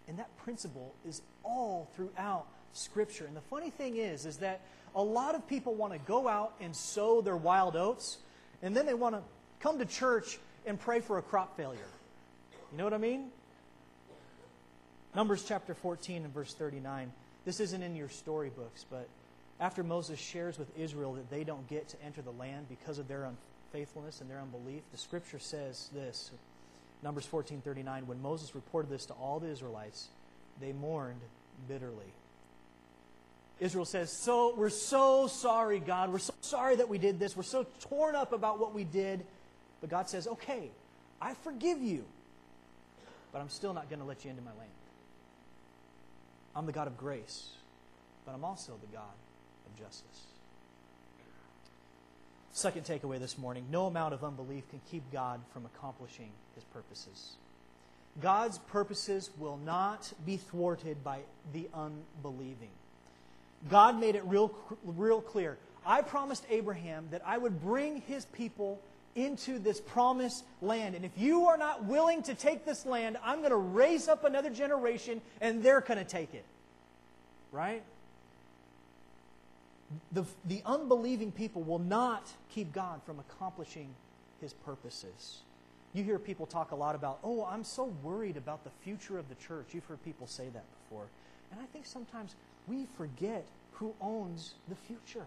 And 0.08 0.18
that 0.18 0.36
principle 0.36 0.94
is 1.06 1.22
all 1.42 1.88
throughout 1.96 2.46
Scripture. 2.72 3.26
And 3.26 3.36
the 3.36 3.42
funny 3.42 3.70
thing 3.70 3.96
is, 3.96 4.26
is 4.26 4.38
that 4.38 4.60
a 4.94 5.02
lot 5.02 5.34
of 5.34 5.46
people 5.46 5.74
want 5.74 5.92
to 5.92 5.98
go 6.00 6.28
out 6.28 6.54
and 6.60 6.74
sow 6.74 7.20
their 7.20 7.36
wild 7.36 7.76
oats, 7.76 8.18
and 8.62 8.76
then 8.76 8.86
they 8.86 8.94
want 8.94 9.14
to 9.14 9.22
come 9.60 9.78
to 9.78 9.84
church 9.84 10.38
and 10.66 10.78
pray 10.78 11.00
for 11.00 11.18
a 11.18 11.22
crop 11.22 11.56
failure. 11.56 11.80
You 12.70 12.78
know 12.78 12.84
what 12.84 12.94
I 12.94 12.98
mean? 12.98 13.30
Numbers 15.14 15.44
chapter 15.46 15.74
14 15.74 16.24
and 16.24 16.32
verse 16.32 16.54
39. 16.54 17.12
This 17.44 17.60
isn't 17.60 17.82
in 17.82 17.96
your 17.96 18.08
storybooks, 18.08 18.84
but 18.90 19.08
after 19.60 19.82
Moses 19.82 20.18
shares 20.18 20.58
with 20.58 20.76
Israel 20.78 21.14
that 21.14 21.30
they 21.30 21.44
don't 21.44 21.68
get 21.68 21.88
to 21.88 22.02
enter 22.04 22.22
the 22.22 22.32
land 22.32 22.66
because 22.68 22.98
of 22.98 23.08
their 23.08 23.24
unfaithfulness 23.24 24.20
and 24.20 24.30
their 24.30 24.40
unbelief, 24.40 24.82
the 24.90 24.98
scripture 24.98 25.38
says 25.38 25.90
this 25.92 26.30
Numbers 27.02 27.26
14:39 27.26 28.06
when 28.06 28.22
Moses 28.22 28.54
reported 28.54 28.90
this 28.90 29.06
to 29.06 29.14
all 29.14 29.40
the 29.40 29.48
Israelites, 29.48 30.08
they 30.60 30.72
mourned 30.72 31.20
bitterly. 31.68 32.12
Israel 33.60 33.84
says, 33.84 34.10
"So 34.12 34.54
we're 34.54 34.70
so 34.70 35.26
sorry, 35.26 35.78
God. 35.78 36.12
We're 36.12 36.18
so 36.18 36.34
sorry 36.40 36.76
that 36.76 36.88
we 36.88 36.98
did 36.98 37.18
this. 37.18 37.36
We're 37.36 37.42
so 37.42 37.66
torn 37.80 38.14
up 38.16 38.32
about 38.32 38.58
what 38.58 38.74
we 38.74 38.84
did." 38.84 39.24
But 39.80 39.90
God 39.90 40.08
says, 40.08 40.26
"Okay, 40.26 40.70
I 41.20 41.34
forgive 41.34 41.80
you, 41.80 42.04
but 43.32 43.40
I'm 43.40 43.48
still 43.48 43.74
not 43.74 43.88
going 43.88 44.00
to 44.00 44.06
let 44.06 44.24
you 44.24 44.30
into 44.30 44.42
my 44.42 44.52
land." 44.52 44.70
I'm 46.54 46.66
the 46.66 46.72
God 46.72 46.86
of 46.86 46.96
grace, 46.96 47.50
but 48.26 48.32
I'm 48.32 48.44
also 48.44 48.76
the 48.80 48.86
God 48.88 49.14
of 49.66 49.76
justice. 49.76 50.26
Second 52.52 52.84
takeaway 52.84 53.18
this 53.18 53.38
morning 53.38 53.66
no 53.70 53.86
amount 53.86 54.12
of 54.12 54.22
unbelief 54.22 54.68
can 54.68 54.80
keep 54.90 55.10
God 55.10 55.40
from 55.52 55.64
accomplishing 55.64 56.30
his 56.54 56.64
purposes. 56.64 57.36
God's 58.20 58.58
purposes 58.58 59.30
will 59.38 59.56
not 59.56 60.12
be 60.26 60.36
thwarted 60.36 61.02
by 61.02 61.20
the 61.54 61.68
unbelieving. 61.72 62.68
God 63.68 63.98
made 64.00 64.14
it 64.14 64.24
real, 64.24 64.54
real 64.84 65.20
clear. 65.20 65.58
I 65.84 66.02
promised 66.02 66.44
Abraham 66.50 67.08
that 67.10 67.22
I 67.26 67.38
would 67.38 67.60
bring 67.60 68.00
his 68.02 68.24
people 68.26 68.80
into 69.14 69.58
this 69.58 69.80
promised 69.80 70.44
land. 70.60 70.94
And 70.94 71.04
if 71.04 71.12
you 71.16 71.46
are 71.46 71.56
not 71.56 71.84
willing 71.84 72.22
to 72.24 72.34
take 72.34 72.64
this 72.64 72.86
land, 72.86 73.18
I'm 73.22 73.38
going 73.38 73.50
to 73.50 73.56
raise 73.56 74.08
up 74.08 74.24
another 74.24 74.50
generation 74.50 75.20
and 75.40 75.62
they're 75.62 75.80
going 75.80 75.98
to 75.98 76.04
take 76.04 76.34
it. 76.34 76.44
Right? 77.50 77.82
The, 80.12 80.24
the 80.46 80.62
unbelieving 80.64 81.32
people 81.32 81.62
will 81.62 81.78
not 81.78 82.26
keep 82.54 82.72
God 82.72 83.02
from 83.04 83.18
accomplishing 83.18 83.88
his 84.40 84.54
purposes. 84.54 85.40
You 85.92 86.02
hear 86.02 86.18
people 86.18 86.46
talk 86.46 86.70
a 86.70 86.76
lot 86.76 86.94
about, 86.94 87.18
oh, 87.22 87.44
I'm 87.44 87.64
so 87.64 87.92
worried 88.02 88.38
about 88.38 88.64
the 88.64 88.70
future 88.82 89.18
of 89.18 89.28
the 89.28 89.34
church. 89.34 89.66
You've 89.72 89.84
heard 89.84 90.02
people 90.02 90.26
say 90.26 90.44
that 90.44 90.64
before. 90.84 91.04
And 91.50 91.60
I 91.60 91.66
think 91.66 91.84
sometimes 91.84 92.34
we 92.66 92.86
forget 92.96 93.44
who 93.72 93.94
owns 94.00 94.54
the 94.68 94.74
future. 94.74 95.26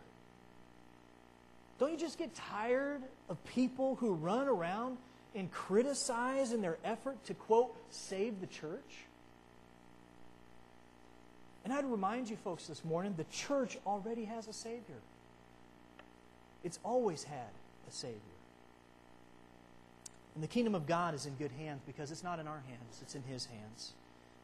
Don't 1.79 1.91
you 1.91 1.97
just 1.97 2.17
get 2.17 2.33
tired 2.33 3.01
of 3.29 3.43
people 3.45 3.95
who 3.95 4.13
run 4.13 4.47
around 4.47 4.97
and 5.33 5.51
criticize 5.51 6.53
in 6.53 6.61
their 6.61 6.77
effort 6.85 7.23
to, 7.25 7.33
quote, 7.33 7.75
save 7.89 8.39
the 8.39 8.47
church? 8.47 9.05
And 11.65 11.73
I'd 11.73 11.85
remind 11.85 12.29
you 12.29 12.37
folks 12.37 12.67
this 12.67 12.85
morning 12.85 13.15
the 13.17 13.25
church 13.25 13.77
already 13.85 14.25
has 14.25 14.47
a 14.47 14.53
Savior. 14.53 15.01
It's 16.63 16.79
always 16.83 17.23
had 17.23 17.49
a 17.89 17.91
Savior. 17.91 18.19
And 20.35 20.43
the 20.43 20.47
kingdom 20.47 20.75
of 20.75 20.85
God 20.85 21.15
is 21.15 21.25
in 21.25 21.33
good 21.35 21.51
hands 21.51 21.81
because 21.85 22.11
it's 22.11 22.23
not 22.23 22.39
in 22.39 22.47
our 22.47 22.61
hands, 22.67 22.99
it's 23.01 23.15
in 23.15 23.23
His 23.23 23.45
hands. 23.45 23.93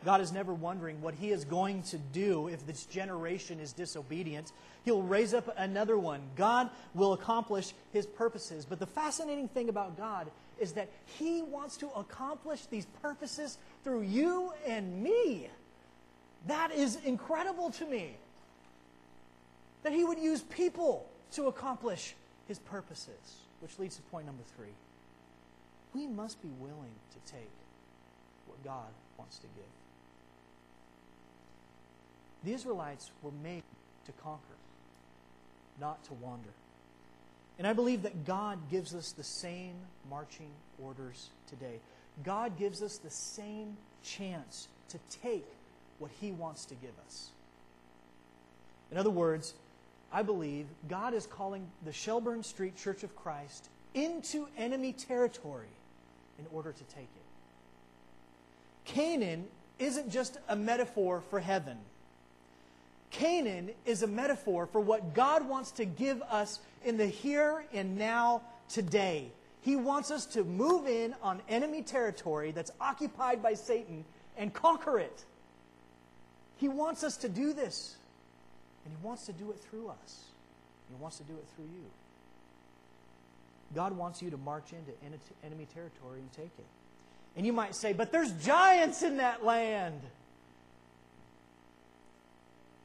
God 0.04 0.22
is 0.22 0.32
never 0.32 0.54
wondering 0.54 1.02
what 1.02 1.14
He 1.14 1.32
is 1.32 1.46
going 1.46 1.84
to 1.84 1.98
do 1.98 2.48
if 2.48 2.66
this 2.66 2.86
generation 2.86 3.60
is 3.60 3.72
disobedient. 3.72 4.52
He'll 4.84 5.04
raise 5.04 5.34
up 5.34 5.54
another 5.58 5.98
one. 5.98 6.22
God 6.36 6.70
will 6.96 7.14
accomplish 7.14 7.74
His 7.94 8.06
purposes. 8.06 8.66
But 8.66 8.80
the 8.80 8.88
fascinating 8.88 9.48
thing 9.48 9.70
about 9.70 9.98
God 9.98 10.32
is 10.60 10.74
that 10.74 10.90
He 11.06 11.44
wants 11.44 11.78
to 11.78 11.90
accomplish 11.96 12.66
these 12.66 12.88
purposes 13.02 13.58
through 13.84 14.02
you 14.02 14.54
and 14.66 15.04
me. 15.04 15.50
That 16.48 16.72
is 16.72 16.98
incredible 17.06 17.70
to 17.72 17.86
me. 17.86 18.16
That 19.84 19.94
He 19.94 20.04
would 20.04 20.20
use 20.20 20.42
people 20.42 21.08
to 21.34 21.48
accomplish 21.48 22.16
His 22.48 22.58
purposes. 22.58 23.38
Which 23.60 23.78
leads 23.78 23.98
to 23.98 24.02
point 24.04 24.26
number 24.26 24.44
three. 24.56 24.74
We 25.94 26.08
must 26.08 26.42
be 26.42 26.50
willing 26.60 26.96
to 27.12 27.32
take 27.32 27.52
what 28.48 28.64
God 28.64 28.88
wants 29.20 29.38
to 29.38 29.48
give. 29.56 29.81
The 32.44 32.54
Israelites 32.54 33.12
were 33.22 33.32
made 33.44 33.64
to 34.06 34.12
conquer, 34.24 34.56
not 35.80 36.04
to 36.06 36.14
wander. 36.16 36.50
And 37.60 37.68
I 37.68 37.74
believe 37.74 38.02
that 38.04 38.26
God 38.26 38.58
gives 38.72 38.96
us 38.96 39.12
the 39.12 39.24
same 39.24 39.76
marching 40.10 40.50
orders 40.84 41.30
today. 41.48 41.80
God 42.24 42.58
gives 42.58 42.82
us 42.82 42.98
the 42.98 43.10
same 43.10 43.78
chance 44.04 44.68
to 44.90 44.98
take 45.22 45.46
what 46.00 46.12
He 46.20 46.32
wants 46.32 46.66
to 46.66 46.76
give 46.76 46.94
us. 47.06 47.30
In 48.92 48.98
other 48.98 49.12
words, 49.12 49.54
I 50.12 50.24
believe 50.24 50.66
God 50.90 51.14
is 51.14 51.26
calling 51.26 51.68
the 51.86 51.94
Shelburne 51.94 52.44
Street 52.44 52.76
Church 52.76 53.04
of 53.04 53.16
Christ 53.16 53.70
into 53.94 54.48
enemy 54.58 54.94
territory 54.94 55.68
in 56.40 56.46
order 56.52 56.72
to 56.72 56.84
take 56.86 57.04
it. 57.04 57.22
Canaan 58.86 59.46
isn't 59.80 60.10
just 60.10 60.38
a 60.50 60.56
metaphor 60.56 61.22
for 61.30 61.40
heaven. 61.40 61.78
Canaan 63.12 63.71
is 63.86 64.04
a 64.04 64.08
metaphor 64.08 64.65
for 64.65 64.82
what 64.82 65.13
God 65.13 65.47
wants 65.47 65.71
to 65.71 65.86
give 65.86 66.21
us 66.24 66.60
in 66.84 66.97
the 66.97 67.06
here 67.06 67.65
and 67.74 67.97
now 67.97 68.41
today. 68.69 69.32
He 69.62 69.76
wants 69.76 70.10
us 70.10 70.26
to 70.28 70.43
move 70.43 70.88
in 70.88 71.13
on 71.21 71.41
enemy 71.47 71.84
territory 71.84 72.52
that's 72.52 72.71
occupied 72.80 73.43
by 73.43 73.54
Satan 73.54 74.06
and 74.38 74.54
conquer 74.54 74.97
it. 74.97 75.24
He 76.58 76.67
wants 76.67 77.04
us 77.04 77.17
to 77.17 77.30
do 77.30 77.54
this, 77.54 77.95
and 78.86 78.95
He 78.97 79.06
wants 79.06 79.26
to 79.26 79.34
do 79.34 79.52
it 79.52 79.60
through 79.60 79.89
us. 79.89 80.21
He 80.89 80.95
wants 81.02 81.17
to 81.17 81.24
do 81.24 81.34
it 81.34 81.45
through 81.56 81.65
you. 81.65 81.86
God 83.76 83.95
wants 83.95 84.21
you 84.21 84.30
to 84.30 84.38
march 84.38 84.74
into 84.74 84.91
enemy 85.45 85.67
territory 85.74 86.19
and 86.19 86.32
take 86.34 86.52
it. 86.58 86.65
And 87.38 87.45
you 87.45 87.54
might 87.54 87.76
say, 87.76 87.93
but 87.93 88.12
there's 88.12 88.32
giants 88.43 89.04
in 89.04 89.17
that 89.17 89.45
land. 89.45 90.02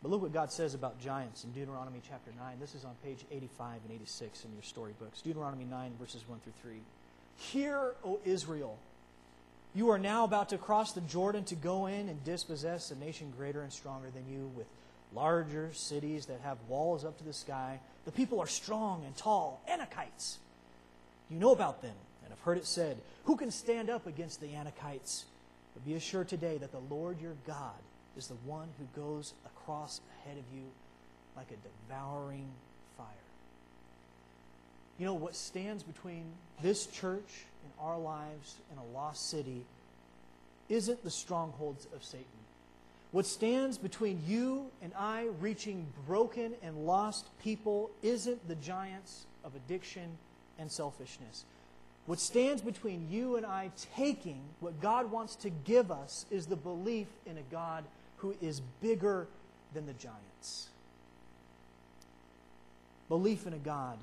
But 0.03 0.11
look 0.11 0.23
what 0.23 0.33
God 0.33 0.53
says 0.53 0.75
about 0.75 1.01
giants 1.01 1.45
in 1.45 1.53
Deuteronomy 1.53 2.01
chapter 2.07 2.31
9. 2.39 2.57
This 2.61 2.75
is 2.75 2.85
on 2.85 2.95
page 3.03 3.25
85 3.31 3.81
and 3.89 3.95
86 3.95 4.45
in 4.45 4.53
your 4.53 4.63
storybooks. 4.63 5.23
Deuteronomy 5.23 5.65
9, 5.65 5.93
verses 5.99 6.23
1 6.27 6.39
through 6.41 6.53
3. 6.63 6.81
Hear, 7.37 7.95
O 8.05 8.21
Israel, 8.25 8.79
you 9.75 9.91
are 9.91 9.99
now 9.99 10.25
about 10.25 10.51
to 10.51 10.59
cross 10.59 10.93
the 10.93 11.01
Jordan 11.03 11.45
to 11.45 11.55
go 11.55 11.87
in 11.87 12.09
and 12.09 12.23
dispossess 12.25 12.91
a 12.91 12.97
nation 12.97 13.33
greater 13.37 13.63
and 13.63 13.73
stronger 13.73 14.09
than 14.11 14.25
you, 14.31 14.51
with 14.57 14.67
larger 15.15 15.71
cities 15.73 16.27
that 16.27 16.41
have 16.43 16.59
walls 16.69 17.05
up 17.05 17.19
to 17.19 17.25
the 17.25 17.33
sky. 17.33 17.81
The 18.05 18.13
people 18.13 18.41
are 18.41 18.47
strong 18.47 19.05
and 19.05 19.17
tall, 19.17 19.61
Anakites. 19.69 20.37
You 21.31 21.39
know 21.39 21.53
about 21.53 21.83
them 21.83 21.95
and 22.23 22.31
have 22.31 22.41
heard 22.41 22.59
it 22.59 22.67
said, 22.67 22.99
Who 23.25 23.37
can 23.37 23.51
stand 23.51 23.91
up 23.91 24.07
against 24.07 24.41
the 24.41 24.49
Anakites? 24.49 25.25
But 25.75 25.85
be 25.85 25.95
assured 25.95 26.29
today 26.29 26.59
that 26.59 26.73
the 26.73 26.95
Lord 26.95 27.21
your 27.21 27.35
God 27.47 27.75
is 28.17 28.29
the 28.29 28.35
one 28.47 28.69
who 28.79 29.01
goes 29.01 29.35
across 29.67 30.01
ahead 30.23 30.39
of 30.39 30.45
you 30.57 30.63
like 31.37 31.49
a 31.51 31.89
devouring 31.89 32.47
fire. 32.97 33.07
You 34.99 35.07
know, 35.07 35.15
what 35.15 35.35
stands 35.35 35.83
between 35.83 36.25
this 36.63 36.87
church 36.87 37.45
and 37.65 37.73
our 37.81 37.99
lives 37.99 38.57
and 38.71 38.79
a 38.79 38.97
lost 38.97 39.29
city 39.29 39.65
isn't 40.69 41.03
the 41.03 41.11
strongholds 41.11 41.89
of 41.95 42.05
Satan. 42.05 42.27
What 43.11 43.27
stands 43.27 43.77
between 43.77 44.23
you 44.27 44.67
and 44.83 44.93
I 44.97 45.29
reaching 45.41 45.87
broken 46.07 46.53
and 46.63 46.87
lost 46.87 47.27
people 47.43 47.91
isn't 48.03 48.47
the 48.47 48.55
giants 48.57 49.27
of 49.45 49.53
addiction 49.57 50.17
and 50.61 50.71
selfishness. 50.71 51.45
What 52.07 52.21
stands 52.21 52.63
between 52.63 53.09
you 53.11 53.37
and 53.37 53.45
I 53.45 53.73
taking 53.97 54.43
what 54.61 54.81
God 54.81 55.11
wants 55.11 55.35
to 55.37 55.51
give 55.51 55.91
us 55.91 56.25
is 56.31 56.47
the 56.47 56.57
belief 56.57 57.09
in 57.27 57.37
a 57.37 57.43
God 57.51 57.85
who 58.19 58.35
is 58.41 58.61
bigger 58.81 59.27
than 59.77 59.85
the 59.85 59.93
giants. 59.93 60.71
Belief 63.11 63.47
in 63.47 63.53
a 63.53 63.59
God 63.59 63.99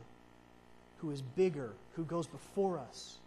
who 0.98 1.10
is 1.10 1.22
bigger, 1.22 1.72
who 1.96 2.06
goes 2.06 2.28
before 2.28 2.78
us 2.78 3.18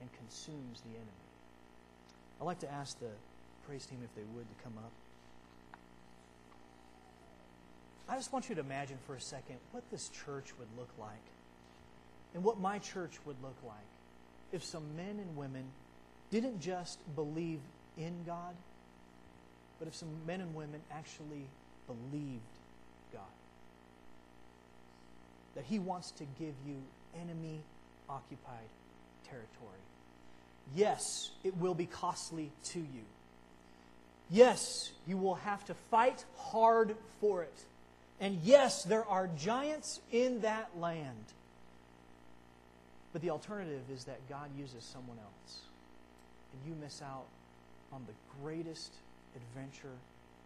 and 0.00 0.10
consumes 0.12 0.82
the 0.82 0.90
enemy. 0.90 1.08
I'd 2.38 2.44
like 2.44 2.58
to 2.60 2.70
ask 2.70 3.00
the 3.00 3.10
praise 3.66 3.86
team 3.86 3.98
if 4.04 4.14
they 4.14 4.22
would 4.34 4.44
to 4.46 4.62
come 4.62 4.74
up. 4.76 4.92
I 8.10 8.16
just 8.16 8.30
want 8.30 8.50
you 8.50 8.54
to 8.54 8.60
imagine 8.60 8.98
for 9.06 9.14
a 9.14 9.20
second 9.20 9.56
what 9.72 9.82
this 9.90 10.10
church 10.10 10.52
would 10.58 10.68
look 10.76 10.90
like 10.98 11.16
and 12.34 12.44
what 12.44 12.60
my 12.60 12.78
church 12.78 13.18
would 13.24 13.36
look 13.42 13.56
like 13.66 13.76
if 14.52 14.62
some 14.62 14.84
men 14.96 15.18
and 15.18 15.34
women 15.34 15.64
didn't 16.30 16.60
just 16.60 16.98
believe 17.16 17.60
in 17.96 18.12
God, 18.26 18.54
but 19.78 19.88
if 19.88 19.94
some 19.94 20.08
men 20.26 20.40
and 20.40 20.54
women 20.54 20.80
actually 20.92 21.46
believed 21.86 22.42
God. 23.12 23.22
That 25.54 25.64
He 25.64 25.78
wants 25.78 26.10
to 26.12 26.24
give 26.38 26.54
you 26.66 26.76
enemy 27.20 27.60
occupied 28.08 28.68
territory. 29.24 29.80
Yes, 30.74 31.30
it 31.44 31.56
will 31.56 31.74
be 31.74 31.86
costly 31.86 32.50
to 32.66 32.78
you. 32.78 33.04
Yes, 34.30 34.90
you 35.06 35.16
will 35.16 35.36
have 35.36 35.64
to 35.66 35.74
fight 35.90 36.24
hard 36.36 36.94
for 37.20 37.42
it. 37.42 37.64
And 38.20 38.40
yes, 38.42 38.82
there 38.84 39.06
are 39.06 39.28
giants 39.38 40.00
in 40.12 40.40
that 40.42 40.68
land. 40.78 41.24
But 43.12 43.22
the 43.22 43.30
alternative 43.30 43.82
is 43.92 44.04
that 44.04 44.28
God 44.28 44.50
uses 44.58 44.84
someone 44.84 45.16
else. 45.18 45.60
And 46.52 46.70
you 46.70 46.78
miss 46.78 47.00
out 47.00 47.24
on 47.92 48.04
the 48.06 48.42
greatest 48.42 48.92
adventure 49.36 49.96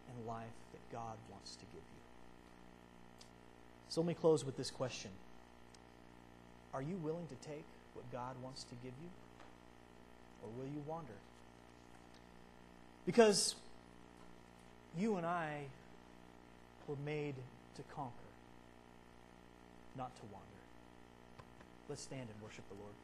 and 0.09 0.26
life 0.26 0.57
that 0.72 0.93
God 0.93 1.16
wants 1.30 1.55
to 1.57 1.64
give 1.66 1.83
you. 1.83 2.03
So 3.89 4.01
let 4.01 4.09
me 4.09 4.14
close 4.14 4.45
with 4.45 4.57
this 4.57 4.70
question 4.70 5.11
Are 6.74 6.83
you 6.83 6.97
willing 6.97 7.26
to 7.28 7.49
take 7.49 7.64
what 7.95 8.11
God 8.11 8.37
wants 8.43 8.64
to 8.64 8.74
give 8.83 8.93
you? 9.03 9.09
Or 10.43 10.49
will 10.59 10.70
you 10.72 10.83
wander? 10.87 11.12
Because 13.07 13.55
you 14.99 15.16
and 15.16 15.26
I 15.26 15.64
were 16.87 16.97
made 17.05 17.35
to 17.76 17.83
conquer, 17.95 18.12
not 19.97 20.14
to 20.16 20.22
wander. 20.33 20.47
Let's 21.89 22.03
stand 22.03 22.22
and 22.22 22.43
worship 22.43 22.68
the 22.68 22.74
Lord. 22.74 22.95